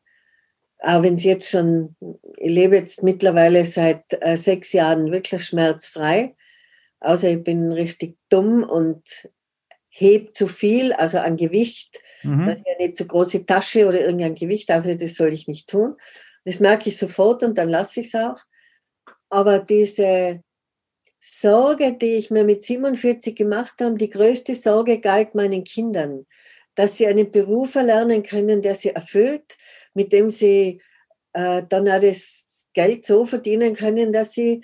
Auch 0.81 1.03
wenn 1.03 1.16
sie 1.16 1.29
jetzt 1.29 1.51
schon, 1.51 1.96
ich 2.37 2.51
lebe 2.51 2.77
jetzt 2.77 3.03
mittlerweile 3.03 3.64
seit 3.64 4.05
äh, 4.20 4.37
sechs 4.37 4.72
Jahren 4.72 5.11
wirklich 5.11 5.44
schmerzfrei, 5.44 6.37
außer 7.01 7.31
ich 7.31 7.44
bin 7.44 7.72
richtig 7.72 8.18
dumm 8.29 8.62
und 8.62 9.31
heb 9.98 10.35
zu 10.35 10.46
viel, 10.46 10.92
also 10.92 11.18
an 11.18 11.37
Gewicht, 11.37 12.02
mhm. 12.22 12.44
dass 12.44 12.59
ich 12.59 12.66
eine 12.78 12.92
zu 12.92 13.06
große 13.06 13.46
Tasche 13.46 13.87
oder 13.87 14.00
irgendein 14.00 14.35
Gewicht 14.35 14.70
aufhebe, 14.70 14.96
das 14.96 15.14
soll 15.14 15.32
ich 15.32 15.48
nicht 15.48 15.68
tun. 15.68 15.96
Das 16.44 16.61
merke 16.61 16.90
ich 16.90 16.96
sofort 16.96 17.42
und 17.42 17.56
dann 17.59 17.68
lasse 17.68 18.00
ich 18.00 18.09
es 18.09 18.14
auch. 18.14 18.38
Aber 19.30 19.59
diese 19.59 20.42
Sorge, 21.18 21.96
die 21.96 22.16
ich 22.16 22.30
mir 22.30 22.44
mit 22.44 22.62
47 22.62 23.35
gemacht 23.35 23.80
habe, 23.80 23.96
die 23.96 24.11
größte 24.11 24.54
Sorge 24.54 25.00
galt 25.00 25.35
meinen 25.35 25.64
Kindern, 25.64 26.26
dass 26.74 26.98
sie 26.98 27.06
einen 27.06 27.32
Beruf 27.32 27.74
erlernen 27.74 28.22
können, 28.22 28.62
der 28.62 28.74
sie 28.74 28.90
erfüllt, 28.90 29.56
mit 29.94 30.12
dem 30.12 30.30
sie 30.30 30.82
äh, 31.32 31.62
dann 31.68 31.88
auch 31.88 32.00
das 32.00 32.68
Geld 32.74 33.06
so 33.06 33.24
verdienen 33.24 33.74
können, 33.74 34.12
dass 34.12 34.32
sie 34.32 34.62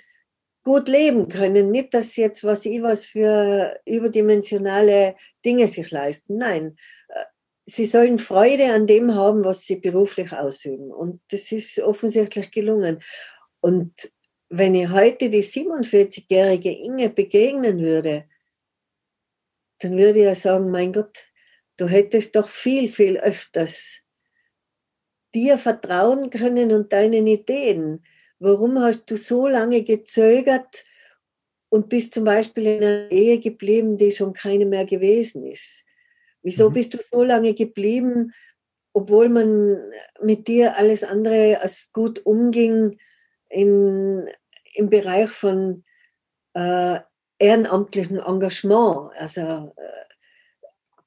gut 0.63 0.87
leben 0.87 1.27
können. 1.27 1.71
Nicht, 1.71 1.93
dass 1.93 2.15
jetzt 2.15 2.43
was 2.43 2.65
ich 2.65 2.81
was 2.81 3.05
für 3.05 3.79
überdimensionale 3.85 5.15
Dinge 5.45 5.67
sich 5.67 5.91
leisten. 5.91 6.37
Nein, 6.37 6.77
äh, 7.09 7.25
sie 7.65 7.85
sollen 7.85 8.19
Freude 8.19 8.73
an 8.73 8.87
dem 8.87 9.13
haben, 9.13 9.43
was 9.43 9.65
sie 9.65 9.77
beruflich 9.77 10.31
ausüben. 10.31 10.91
Und 10.91 11.21
das 11.29 11.51
ist 11.51 11.79
offensichtlich 11.79 12.51
gelungen. 12.51 12.99
Und 13.59 14.11
wenn 14.49 14.75
ich 14.75 14.89
heute 14.89 15.29
die 15.29 15.43
47-jährige 15.43 16.71
Inge 16.71 17.09
begegnen 17.09 17.79
würde, 17.83 18.25
dann 19.79 19.97
würde 19.97 20.19
ich 20.19 20.25
ja 20.25 20.35
sagen, 20.35 20.69
mein 20.69 20.93
Gott, 20.93 21.17
du 21.77 21.87
hättest 21.87 22.35
doch 22.35 22.47
viel, 22.47 22.89
viel 22.89 23.17
öfters 23.17 24.03
dir 25.33 25.57
vertrauen 25.57 26.29
können 26.29 26.71
und 26.71 26.93
deinen 26.93 27.25
Ideen. 27.27 28.05
Warum 28.43 28.77
hast 28.79 29.09
du 29.09 29.15
so 29.15 29.47
lange 29.47 29.83
gezögert 29.83 30.83
und 31.69 31.87
bist 31.87 32.13
zum 32.13 32.25
Beispiel 32.25 32.65
in 32.67 32.83
einer 32.83 33.09
Ehe 33.09 33.39
geblieben, 33.39 33.97
die 33.97 34.11
schon 34.11 34.33
keine 34.33 34.65
mehr 34.65 34.85
gewesen 34.85 35.45
ist? 35.47 35.85
Wieso 36.41 36.69
mhm. 36.69 36.73
bist 36.73 36.93
du 36.93 36.97
so 36.97 37.23
lange 37.23 37.53
geblieben, 37.53 38.33
obwohl 38.91 39.29
man 39.29 39.81
mit 40.21 40.49
dir 40.49 40.75
alles 40.75 41.05
andere 41.05 41.61
als 41.61 41.93
gut 41.93 42.25
umging 42.25 42.99
in, 43.49 44.27
im 44.75 44.89
Bereich 44.89 45.29
von 45.29 45.85
äh, 46.53 46.99
ehrenamtlichem 47.39 48.19
Engagement? 48.19 49.11
Also, 49.15 49.73
äh, 49.77 50.03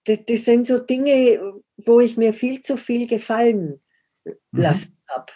das, 0.05 0.25
das 0.25 0.45
sind 0.47 0.67
so 0.67 0.79
Dinge, 0.79 1.61
wo 1.85 2.01
ich 2.01 2.17
mir 2.17 2.33
viel 2.33 2.63
zu 2.63 2.79
viel 2.79 3.07
gefallen 3.07 3.83
mhm. 4.25 4.35
lassen 4.53 4.97
habe. 5.11 5.33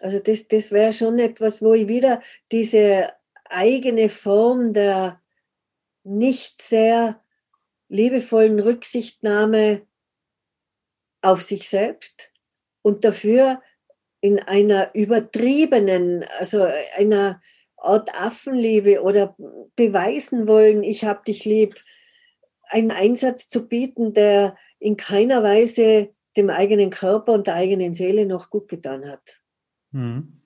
Also 0.00 0.18
das, 0.18 0.48
das 0.48 0.72
wäre 0.72 0.92
schon 0.92 1.18
etwas, 1.18 1.62
wo 1.62 1.74
ich 1.74 1.88
wieder 1.88 2.22
diese 2.52 3.12
eigene 3.44 4.08
Form 4.08 4.72
der 4.72 5.20
nicht 6.04 6.62
sehr 6.62 7.20
liebevollen 7.88 8.60
Rücksichtnahme 8.60 9.82
auf 11.22 11.42
sich 11.42 11.68
selbst 11.68 12.32
und 12.82 13.04
dafür 13.04 13.60
in 14.20 14.38
einer 14.40 14.94
übertriebenen, 14.94 16.24
also 16.38 16.66
einer 16.96 17.40
Art 17.76 18.14
Affenliebe 18.14 19.02
oder 19.02 19.36
beweisen 19.76 20.48
wollen, 20.48 20.82
ich 20.82 21.04
habe 21.04 21.22
dich 21.24 21.44
lieb, 21.44 21.76
einen 22.64 22.90
Einsatz 22.90 23.48
zu 23.48 23.68
bieten, 23.68 24.12
der 24.12 24.56
in 24.78 24.96
keiner 24.96 25.42
Weise 25.42 26.10
dem 26.36 26.50
eigenen 26.50 26.90
Körper 26.90 27.32
und 27.32 27.46
der 27.46 27.54
eigenen 27.54 27.94
Seele 27.94 28.26
noch 28.26 28.50
gut 28.50 28.68
getan 28.68 29.08
hat. 29.08 29.42
Mhm. 29.92 30.38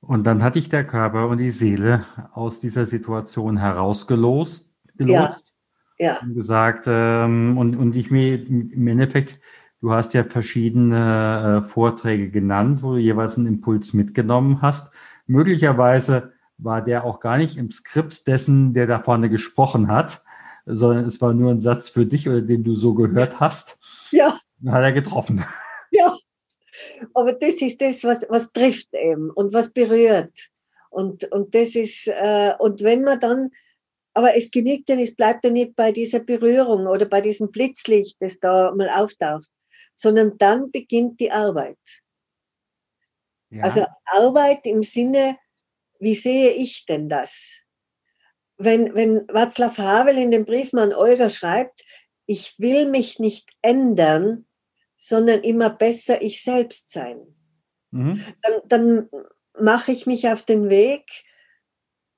Und 0.00 0.24
dann 0.24 0.42
hat 0.42 0.54
dich 0.54 0.68
der 0.68 0.86
Körper 0.86 1.28
und 1.28 1.38
die 1.38 1.50
Seele 1.50 2.04
aus 2.32 2.60
dieser 2.60 2.86
Situation 2.86 3.56
herausgelost, 3.56 4.70
gelotst 4.96 5.52
ja, 5.98 6.14
ja. 6.14 6.20
und 6.22 6.34
gesagt, 6.34 6.86
ähm, 6.88 7.58
und, 7.58 7.76
und 7.76 7.96
ich 7.96 8.10
mir 8.12 8.34
im 8.46 8.86
Endeffekt, 8.86 9.40
du 9.80 9.90
hast 9.90 10.14
ja 10.14 10.22
verschiedene 10.22 11.64
äh, 11.64 11.68
Vorträge 11.68 12.30
genannt, 12.30 12.84
wo 12.84 12.92
du 12.92 12.98
jeweils 12.98 13.36
einen 13.36 13.48
Impuls 13.48 13.94
mitgenommen 13.94 14.62
hast. 14.62 14.92
Möglicherweise 15.26 16.32
war 16.56 16.82
der 16.82 17.04
auch 17.04 17.18
gar 17.18 17.36
nicht 17.36 17.56
im 17.56 17.72
Skript 17.72 18.28
dessen, 18.28 18.74
der 18.74 18.86
da 18.86 19.00
vorne 19.00 19.28
gesprochen 19.28 19.88
hat, 19.88 20.22
sondern 20.66 21.04
es 21.04 21.20
war 21.20 21.34
nur 21.34 21.50
ein 21.50 21.60
Satz 21.60 21.88
für 21.88 22.06
dich 22.06 22.28
oder 22.28 22.42
den 22.42 22.62
du 22.62 22.76
so 22.76 22.94
gehört 22.94 23.40
hast. 23.40 23.76
Ja. 24.12 24.38
Hat 24.66 24.82
er 24.82 24.92
getroffen. 24.92 25.44
Ja, 25.92 26.14
aber 27.14 27.32
das 27.32 27.62
ist 27.62 27.80
das, 27.80 28.02
was, 28.02 28.26
was 28.28 28.52
trifft 28.52 28.88
eben 28.92 29.30
und 29.30 29.54
was 29.54 29.72
berührt. 29.72 30.32
Und, 30.90 31.24
und 31.30 31.54
das 31.54 31.76
ist, 31.76 32.08
äh, 32.08 32.54
und 32.58 32.82
wenn 32.82 33.02
man 33.02 33.20
dann, 33.20 33.50
aber 34.12 34.36
es 34.36 34.50
genügt 34.50 34.88
ja, 34.88 34.96
es 34.96 35.14
bleibt 35.14 35.44
ja 35.44 35.50
nicht 35.50 35.76
bei 35.76 35.92
dieser 35.92 36.20
Berührung 36.20 36.86
oder 36.86 37.06
bei 37.06 37.20
diesem 37.20 37.50
Blitzlicht, 37.50 38.16
das 38.20 38.40
da 38.40 38.72
mal 38.74 38.90
auftaucht, 38.90 39.48
sondern 39.94 40.36
dann 40.38 40.70
beginnt 40.70 41.20
die 41.20 41.30
Arbeit. 41.30 41.78
Ja. 43.50 43.64
Also 43.64 43.86
Arbeit 44.06 44.66
im 44.66 44.82
Sinne, 44.82 45.38
wie 45.98 46.14
sehe 46.14 46.50
ich 46.50 46.84
denn 46.84 47.08
das? 47.08 47.60
Wenn, 48.58 48.94
wenn 48.94 49.26
Václav 49.28 49.78
Havel 49.78 50.18
in 50.18 50.30
dem 50.30 50.44
Brief 50.44 50.72
an 50.74 50.94
Olga 50.94 51.30
schreibt, 51.30 51.82
ich 52.26 52.58
will 52.58 52.90
mich 52.90 53.18
nicht 53.18 53.50
ändern, 53.62 54.46
sondern 54.96 55.42
immer 55.42 55.70
besser 55.70 56.20
ich 56.22 56.42
selbst 56.42 56.90
sein. 56.90 57.20
Mhm. 57.90 58.22
Dann, 58.42 58.60
dann 58.66 59.10
mache 59.58 59.92
ich 59.92 60.06
mich 60.06 60.28
auf 60.28 60.42
den 60.42 60.68
Weg, 60.68 61.24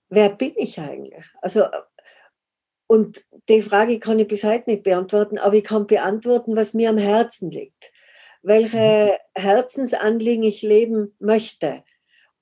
wer 0.09 0.31
bin 0.31 0.53
ich 0.57 0.79
eigentlich? 0.81 1.25
Also, 1.42 1.64
und 2.87 3.25
die 3.49 3.62
Frage 3.62 3.99
kann 3.99 4.18
ich 4.18 4.29
bis 4.29 4.44
heute 4.44 4.71
nicht 4.71 4.83
beantworten, 4.83 5.38
aber 5.38 5.55
ich 5.55 5.64
kann 5.64 5.87
beantworten, 5.87 6.57
was 6.57 6.73
mir 6.73 6.88
am 6.88 6.99
Herzen 6.99 7.51
liegt, 7.51 7.92
welche 8.42 9.18
mhm. 9.37 9.42
Herzensanliegen 9.42 10.44
ich 10.44 10.62
leben 10.62 11.14
möchte. 11.18 11.85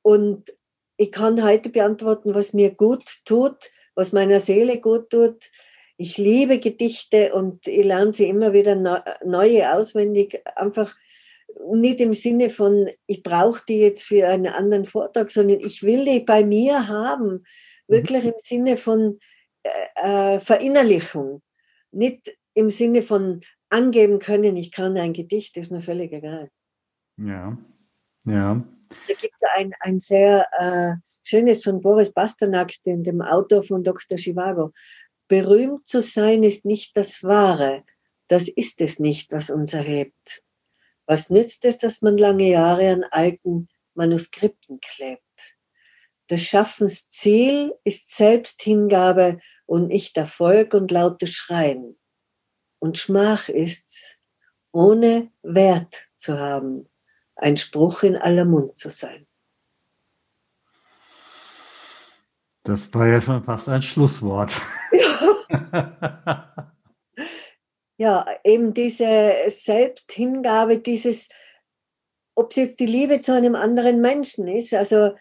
Und 0.02 0.50
ich 0.96 1.10
kann 1.10 1.42
heute 1.42 1.68
beantworten, 1.70 2.34
was 2.34 2.52
mir 2.52 2.70
gut 2.70 3.04
tut, 3.24 3.70
was 3.94 4.12
meiner 4.12 4.38
Seele 4.38 4.80
gut 4.80 5.10
tut, 5.10 5.50
ich 5.96 6.18
liebe 6.18 6.60
Gedichte 6.60 7.34
und 7.34 7.66
ich 7.66 7.84
lerne 7.84 8.12
sie 8.12 8.28
immer 8.28 8.52
wieder 8.52 8.74
neue 9.24 9.72
auswendig, 9.72 10.42
einfach 10.54 10.94
nicht 11.72 12.00
im 12.00 12.12
Sinne 12.12 12.50
von, 12.50 12.88
ich 13.06 13.22
brauche 13.22 13.62
die 13.66 13.78
jetzt 13.78 14.04
für 14.04 14.28
einen 14.28 14.48
anderen 14.48 14.84
Vortrag, 14.84 15.30
sondern 15.30 15.60
ich 15.60 15.82
will 15.82 16.04
die 16.04 16.20
bei 16.20 16.44
mir 16.44 16.88
haben, 16.88 17.32
mhm. 17.32 17.42
wirklich 17.86 18.24
im 18.24 18.34
Sinne 18.42 18.76
von 18.76 19.18
äh, 19.62 20.34
äh, 20.36 20.40
Verinnerlichung, 20.40 21.42
nicht 21.92 22.36
im 22.54 22.70
Sinne 22.70 23.02
von 23.02 23.40
angeben 23.70 24.18
können, 24.18 24.56
ich 24.56 24.72
kann 24.72 24.96
ein 24.96 25.12
Gedicht, 25.12 25.56
ist 25.56 25.70
mir 25.70 25.80
völlig 25.80 26.12
egal. 26.12 26.50
Ja, 27.16 27.56
ja. 28.24 28.64
Da 29.08 29.14
gibt 29.14 29.34
es 29.36 29.48
ein, 29.54 29.72
ein 29.80 29.98
sehr 29.98 30.46
äh, 30.58 30.92
schönes 31.24 31.64
von 31.64 31.80
Boris 31.80 32.12
Basternak, 32.12 32.72
dem, 32.84 33.02
dem 33.02 33.20
Autor 33.20 33.64
von 33.64 33.82
Dr. 33.82 34.16
Chivago. 34.16 34.72
Berühmt 35.28 35.88
zu 35.88 36.02
sein 36.02 36.42
ist 36.42 36.64
nicht 36.64 36.96
das 36.96 37.24
Wahre, 37.24 37.84
das 38.28 38.48
ist 38.48 38.80
es 38.80 38.98
nicht, 38.98 39.32
was 39.32 39.50
uns 39.50 39.74
erhebt. 39.74 40.42
Was 41.06 41.30
nützt 41.30 41.64
es, 41.64 41.78
dass 41.78 42.02
man 42.02 42.18
lange 42.18 42.48
Jahre 42.48 42.90
an 42.90 43.04
alten 43.10 43.68
Manuskripten 43.94 44.80
klebt? 44.80 45.22
Des 46.28 46.42
Schaffens 46.42 47.08
Ziel 47.08 47.74
ist 47.84 48.16
Selbsthingabe 48.16 49.40
und 49.66 49.88
nicht 49.88 50.16
Erfolg 50.16 50.74
und 50.74 50.90
lautes 50.90 51.30
Schreien. 51.30 51.96
Und 52.80 52.98
Schmach 52.98 53.48
ist's, 53.48 54.18
ohne 54.72 55.30
Wert 55.42 56.08
zu 56.16 56.38
haben, 56.38 56.88
ein 57.36 57.56
Spruch 57.56 58.02
in 58.02 58.16
aller 58.16 58.44
Mund 58.44 58.78
zu 58.78 58.90
sein. 58.90 59.26
Das 62.66 62.92
war 62.94 63.06
ja 63.06 63.20
schon 63.20 63.44
fast 63.44 63.68
ein 63.68 63.80
Schlusswort. 63.80 64.60
ja, 67.96 68.26
eben 68.44 68.74
diese 68.74 69.34
Selbsthingabe, 69.46 70.78
dieses, 70.78 71.28
ob 72.34 72.50
es 72.50 72.56
jetzt 72.56 72.80
die 72.80 72.86
Liebe 72.86 73.20
zu 73.20 73.32
einem 73.32 73.54
anderen 73.54 74.00
Menschen 74.00 74.48
ist, 74.48 74.74
also 74.74 74.96
äh, 74.96 75.14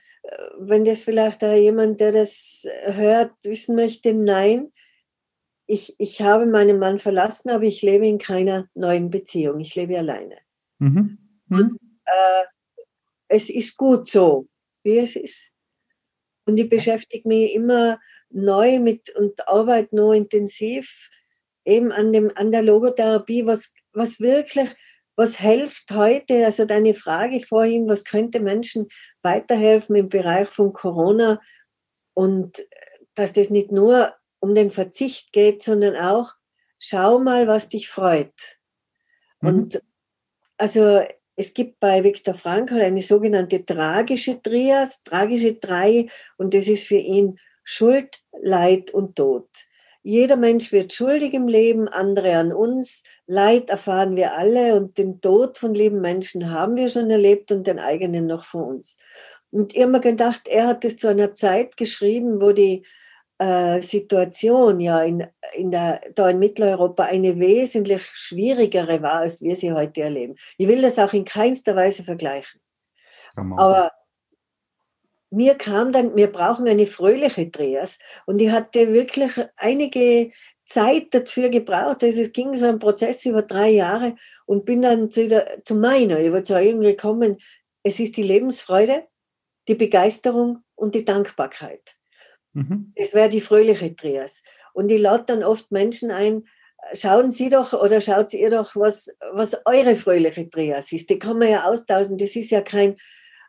wenn 0.58 0.86
das 0.86 1.04
vielleicht 1.04 1.44
da 1.44 1.54
jemand, 1.54 2.02
der 2.02 2.12
das 2.12 2.68
hört, 2.86 3.34
wissen 3.44 3.76
möchte, 3.76 4.16
nein, 4.16 4.72
ich, 5.68 5.96
ich 6.00 6.22
habe 6.22 6.48
meinen 6.48 6.80
Mann 6.80 7.00
verlassen, 7.00 7.52
aber 7.52 7.64
ich 7.64 7.84
lebe 7.84 8.08
in 8.08 8.18
keiner 8.18 8.70
neuen 8.74 9.12
Beziehung, 9.12 9.60
ich 9.60 9.76
lebe 9.76 9.98
alleine. 9.98 10.38
Mhm. 10.80 11.18
Mhm. 11.48 11.58
Und, 11.58 11.80
äh, 12.06 12.46
es 13.28 13.50
ist 13.50 13.78
gut 13.78 14.08
so, 14.08 14.48
wie 14.84 14.98
es 14.98 15.16
ist. 15.16 15.55
Und 16.46 16.60
ich 16.60 16.70
beschäftige 16.70 17.28
mich 17.28 17.54
immer 17.54 18.00
neu 18.30 18.80
mit 18.80 19.16
und 19.16 19.48
arbeite 19.48 19.96
noch 19.96 20.14
intensiv 20.14 21.10
eben 21.66 21.92
an, 21.92 22.14
dem, 22.14 22.32
an 22.36 22.52
der 22.52 22.62
Logotherapie, 22.62 23.46
was, 23.46 23.74
was 23.94 24.20
wirklich, 24.20 24.70
was 25.16 25.38
hilft 25.38 25.92
heute, 25.92 26.46
also 26.46 26.66
deine 26.66 26.94
Frage 26.94 27.42
vorhin, 27.42 27.88
was 27.88 28.04
könnte 28.04 28.40
Menschen 28.40 28.88
weiterhelfen 29.22 29.96
im 29.96 30.10
Bereich 30.10 30.50
von 30.50 30.74
Corona 30.74 31.42
und 32.14 32.66
dass 33.16 33.34
das 33.34 33.50
nicht 33.50 33.72
nur 33.72 34.14
um 34.40 34.54
den 34.54 34.72
Verzicht 34.72 35.34
geht, 35.34 35.64
sondern 35.64 35.96
auch, 35.96 36.34
schau 36.78 37.18
mal, 37.20 37.48
was 37.48 37.70
dich 37.70 37.90
freut. 37.90 38.34
Mhm. 39.42 39.50
Und 39.50 39.84
also 40.58 41.04
es 41.36 41.54
gibt 41.54 41.80
bei 41.80 42.04
Viktor 42.04 42.34
Frankl 42.34 42.82
eine 42.82 43.02
sogenannte 43.02 43.66
tragische 43.66 44.42
Trias, 44.42 45.04
tragische 45.04 45.54
Drei, 45.56 46.08
und 46.38 46.54
das 46.54 46.68
ist 46.68 46.88
für 46.88 46.96
ihn 46.96 47.40
Schuld, 47.64 48.22
Leid 48.42 48.92
und 48.92 49.16
Tod. 49.16 49.48
Jeder 50.04 50.36
Mensch 50.36 50.72
wird 50.72 50.94
schuldig 50.94 51.34
im 51.34 51.48
Leben, 51.48 51.88
andere 51.88 52.38
an 52.38 52.54
uns. 52.54 53.04
Leid 53.26 53.72
erfahren 53.72 54.16
wir 54.16 54.36
alle 54.36 54.76
und 54.76 55.00
den 55.00 55.20
Tod 55.20 55.58
von 55.58 55.74
lieben 55.74 56.00
Menschen 56.00 56.52
haben 56.52 56.76
wir 56.76 56.90
schon 56.90 57.10
erlebt 57.10 57.52
und 57.52 57.66
den 57.66 57.80
eigenen 57.80 58.28
noch 58.28 58.46
von 58.46 58.64
uns. 58.76 59.00
Und 59.50 59.76
mir 59.76 60.00
gedacht, 60.00 60.48
er 60.48 60.68
hat 60.68 60.86
es 60.86 60.98
zu 60.98 61.08
einer 61.08 61.34
Zeit 61.34 61.76
geschrieben, 61.76 62.40
wo 62.40 62.52
die 62.52 62.86
Situation 63.82 64.80
ja 64.80 65.04
in, 65.04 65.28
in 65.54 65.72
der, 65.72 66.02
da 66.16 66.30
in 66.30 66.40
Mitteleuropa 66.40 67.04
eine 67.04 67.38
wesentlich 67.38 68.02
schwierigere 68.14 69.02
war, 69.02 69.16
als 69.16 69.42
wir 69.42 69.56
sie 69.56 69.74
heute 69.74 70.04
erleben. 70.04 70.36
Ich 70.58 70.68
will 70.68 70.82
das 70.82 70.98
auch 71.00 71.12
in 71.14 71.26
keinster 71.26 71.76
Weise 71.76 72.04
vergleichen. 72.04 72.62
Aber 73.58 73.92
mir 75.30 75.56
kam 75.56 75.92
dann, 75.92 76.16
wir 76.16 76.32
brauchen 76.32 76.68
eine 76.68 76.88
fröhliche 76.88 77.52
Trias. 77.52 78.00
Und 78.26 78.42
ich 78.42 78.52
hatte 78.52 78.94
wirklich 78.94 79.34
einige 79.58 80.32
Zeit 80.64 81.14
dafür 81.14 81.50
gebraucht. 81.50 82.04
Also 82.04 82.22
es 82.22 82.32
ging 82.32 82.56
so 82.56 82.66
ein 82.66 82.80
Prozess 82.80 83.26
über 83.26 83.42
drei 83.42 83.70
Jahre 83.70 84.16
und 84.46 84.66
bin 84.66 84.82
dann 84.82 85.12
zu, 85.12 85.28
der, 85.28 85.64
zu 85.64 85.76
meiner 85.76 86.20
Überzeugung 86.20 86.82
gekommen, 86.82 87.38
es 87.84 88.00
ist 88.00 88.18
die 88.18 88.24
Lebensfreude, 88.24 89.08
die 89.68 89.76
Begeisterung 89.76 90.64
und 90.76 90.96
die 90.96 91.06
Dankbarkeit. 91.06 91.96
Mhm. 92.56 92.94
Das 92.96 93.14
wäre 93.14 93.30
die 93.30 93.42
fröhliche 93.42 93.96
Trias. 93.96 94.42
Und 94.74 94.92
ich 94.92 95.00
lade 95.00 95.26
dann 95.28 95.44
oft 95.44 95.72
Menschen 95.72 96.10
ein, 96.10 96.46
schauen 96.94 97.32
Sie 97.32 97.50
doch 97.50 97.74
oder 97.74 98.02
schaut 98.02 98.34
ihr 98.34 98.50
doch, 98.50 98.76
was, 98.76 99.16
was 99.34 99.58
eure 99.66 99.96
fröhliche 99.96 100.50
Trias 100.50 100.92
ist. 100.92 101.10
Die 101.10 101.20
kann 101.20 101.38
man 101.38 101.50
ja 101.50 101.66
austauschen. 101.66 102.18
Das 102.18 102.36
ist 102.36 102.50
ja 102.52 102.62
kein, 102.62 102.96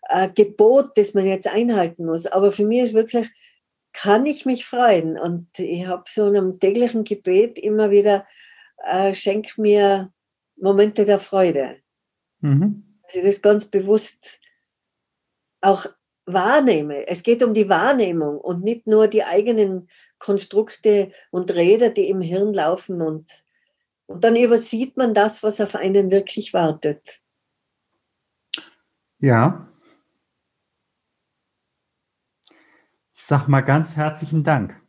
äh, 0.08 0.28
Gebot, 0.28 0.90
das 0.96 1.14
man 1.14 1.26
jetzt 1.26 1.48
einhalten 1.48 2.06
muss. 2.06 2.26
Aber 2.26 2.52
für 2.52 2.64
mich 2.64 2.82
ist 2.82 2.94
wirklich, 2.94 3.28
kann 3.92 4.26
ich 4.26 4.46
mich 4.46 4.66
freuen. 4.66 5.18
Und 5.18 5.58
ich 5.58 5.86
habe 5.86 6.04
so 6.06 6.28
in 6.28 6.36
einem 6.36 6.60
täglichen 6.60 7.04
Gebet 7.04 7.58
immer 7.58 7.90
wieder, 7.90 8.26
äh, 8.84 9.14
schenk 9.14 9.58
mir 9.58 10.12
Momente 10.56 11.04
der 11.04 11.18
Freude. 11.18 11.76
Mhm. 12.40 13.00
Ich 13.12 13.22
das 13.22 13.42
ganz 13.42 13.66
bewusst 13.66 14.40
auch 15.60 15.86
wahrnehme. 16.26 17.06
Es 17.06 17.22
geht 17.22 17.42
um 17.42 17.54
die 17.54 17.68
Wahrnehmung 17.68 18.38
und 18.38 18.62
nicht 18.62 18.86
nur 18.86 19.08
die 19.08 19.24
eigenen 19.24 19.88
Konstrukte 20.18 21.10
und 21.30 21.50
Räder, 21.52 21.90
die 21.90 22.08
im 22.08 22.20
Hirn 22.20 22.52
laufen 22.52 23.00
und, 23.00 23.30
und 24.06 24.24
dann 24.24 24.36
übersieht 24.36 24.96
man 24.96 25.14
das, 25.14 25.42
was 25.42 25.60
auf 25.60 25.74
einen 25.74 26.10
wirklich 26.10 26.52
wartet. 26.52 27.20
Ja, 29.18 29.66
sag 33.26 33.48
mal 33.48 33.62
ganz 33.62 33.96
herzlichen 33.96 34.44
Dank. 34.44 34.80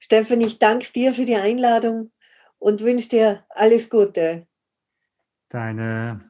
Steffen, 0.00 0.40
ich 0.40 0.58
danke 0.58 0.92
dir 0.92 1.14
für 1.14 1.24
die 1.24 1.36
Einladung 1.36 2.10
und 2.58 2.80
wünsche 2.80 3.08
dir 3.08 3.44
alles 3.50 3.88
Gute. 3.88 4.46
Deine 5.48 6.28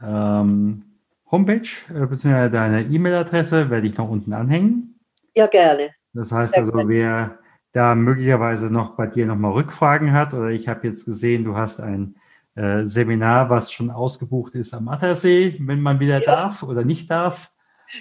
ähm, 0.00 0.87
Homepage 1.30 1.68
äh, 1.90 2.06
bzw. 2.06 2.48
deine 2.48 2.82
E-Mail-Adresse 2.82 3.70
werde 3.70 3.86
ich 3.86 3.96
noch 3.96 4.10
unten 4.10 4.32
anhängen. 4.32 4.98
Ja, 5.36 5.46
gerne. 5.46 5.90
Das 6.14 6.32
heißt 6.32 6.54
Sehr 6.54 6.62
also, 6.62 6.72
gerne. 6.72 6.88
wer 6.88 7.38
da 7.72 7.94
möglicherweise 7.94 8.70
noch 8.70 8.96
bei 8.96 9.06
dir 9.06 9.26
nochmal 9.26 9.52
Rückfragen 9.52 10.12
hat 10.12 10.32
oder 10.34 10.48
ich 10.48 10.68
habe 10.68 10.86
jetzt 10.86 11.04
gesehen, 11.04 11.44
du 11.44 11.56
hast 11.56 11.80
ein 11.80 12.16
äh, 12.54 12.84
Seminar, 12.84 13.50
was 13.50 13.70
schon 13.70 13.90
ausgebucht 13.90 14.54
ist 14.54 14.74
am 14.74 14.88
Attersee, 14.88 15.56
wenn 15.60 15.80
man 15.80 16.00
wieder 16.00 16.20
ja. 16.20 16.26
darf 16.26 16.62
oder 16.62 16.84
nicht 16.84 17.10
darf. 17.10 17.52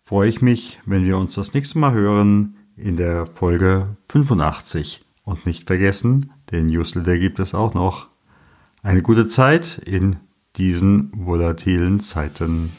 freue 0.04 0.28
ich 0.28 0.42
mich, 0.42 0.80
wenn 0.88 1.06
wir 1.06 1.20
uns 1.20 1.36
das 1.36 1.54
nächste 1.54 1.78
Mal 1.78 1.94
hören 1.94 2.56
in 2.76 2.98
der 2.98 3.28
Folge 3.28 3.96
85. 4.08 5.06
Und 5.24 5.46
nicht 5.46 5.68
vergessen, 5.68 6.32
den 6.52 6.68
Newsletter 6.68 7.18
gibt 7.18 7.40
es 7.40 7.54
auch 7.54 7.74
noch. 7.74 8.10
Eine 8.84 9.02
gute 9.02 9.28
Zeit 9.28 9.78
in 9.78 10.18
diesen 10.56 11.12
volatilen 11.16 12.00
Zeiten. 12.00 12.72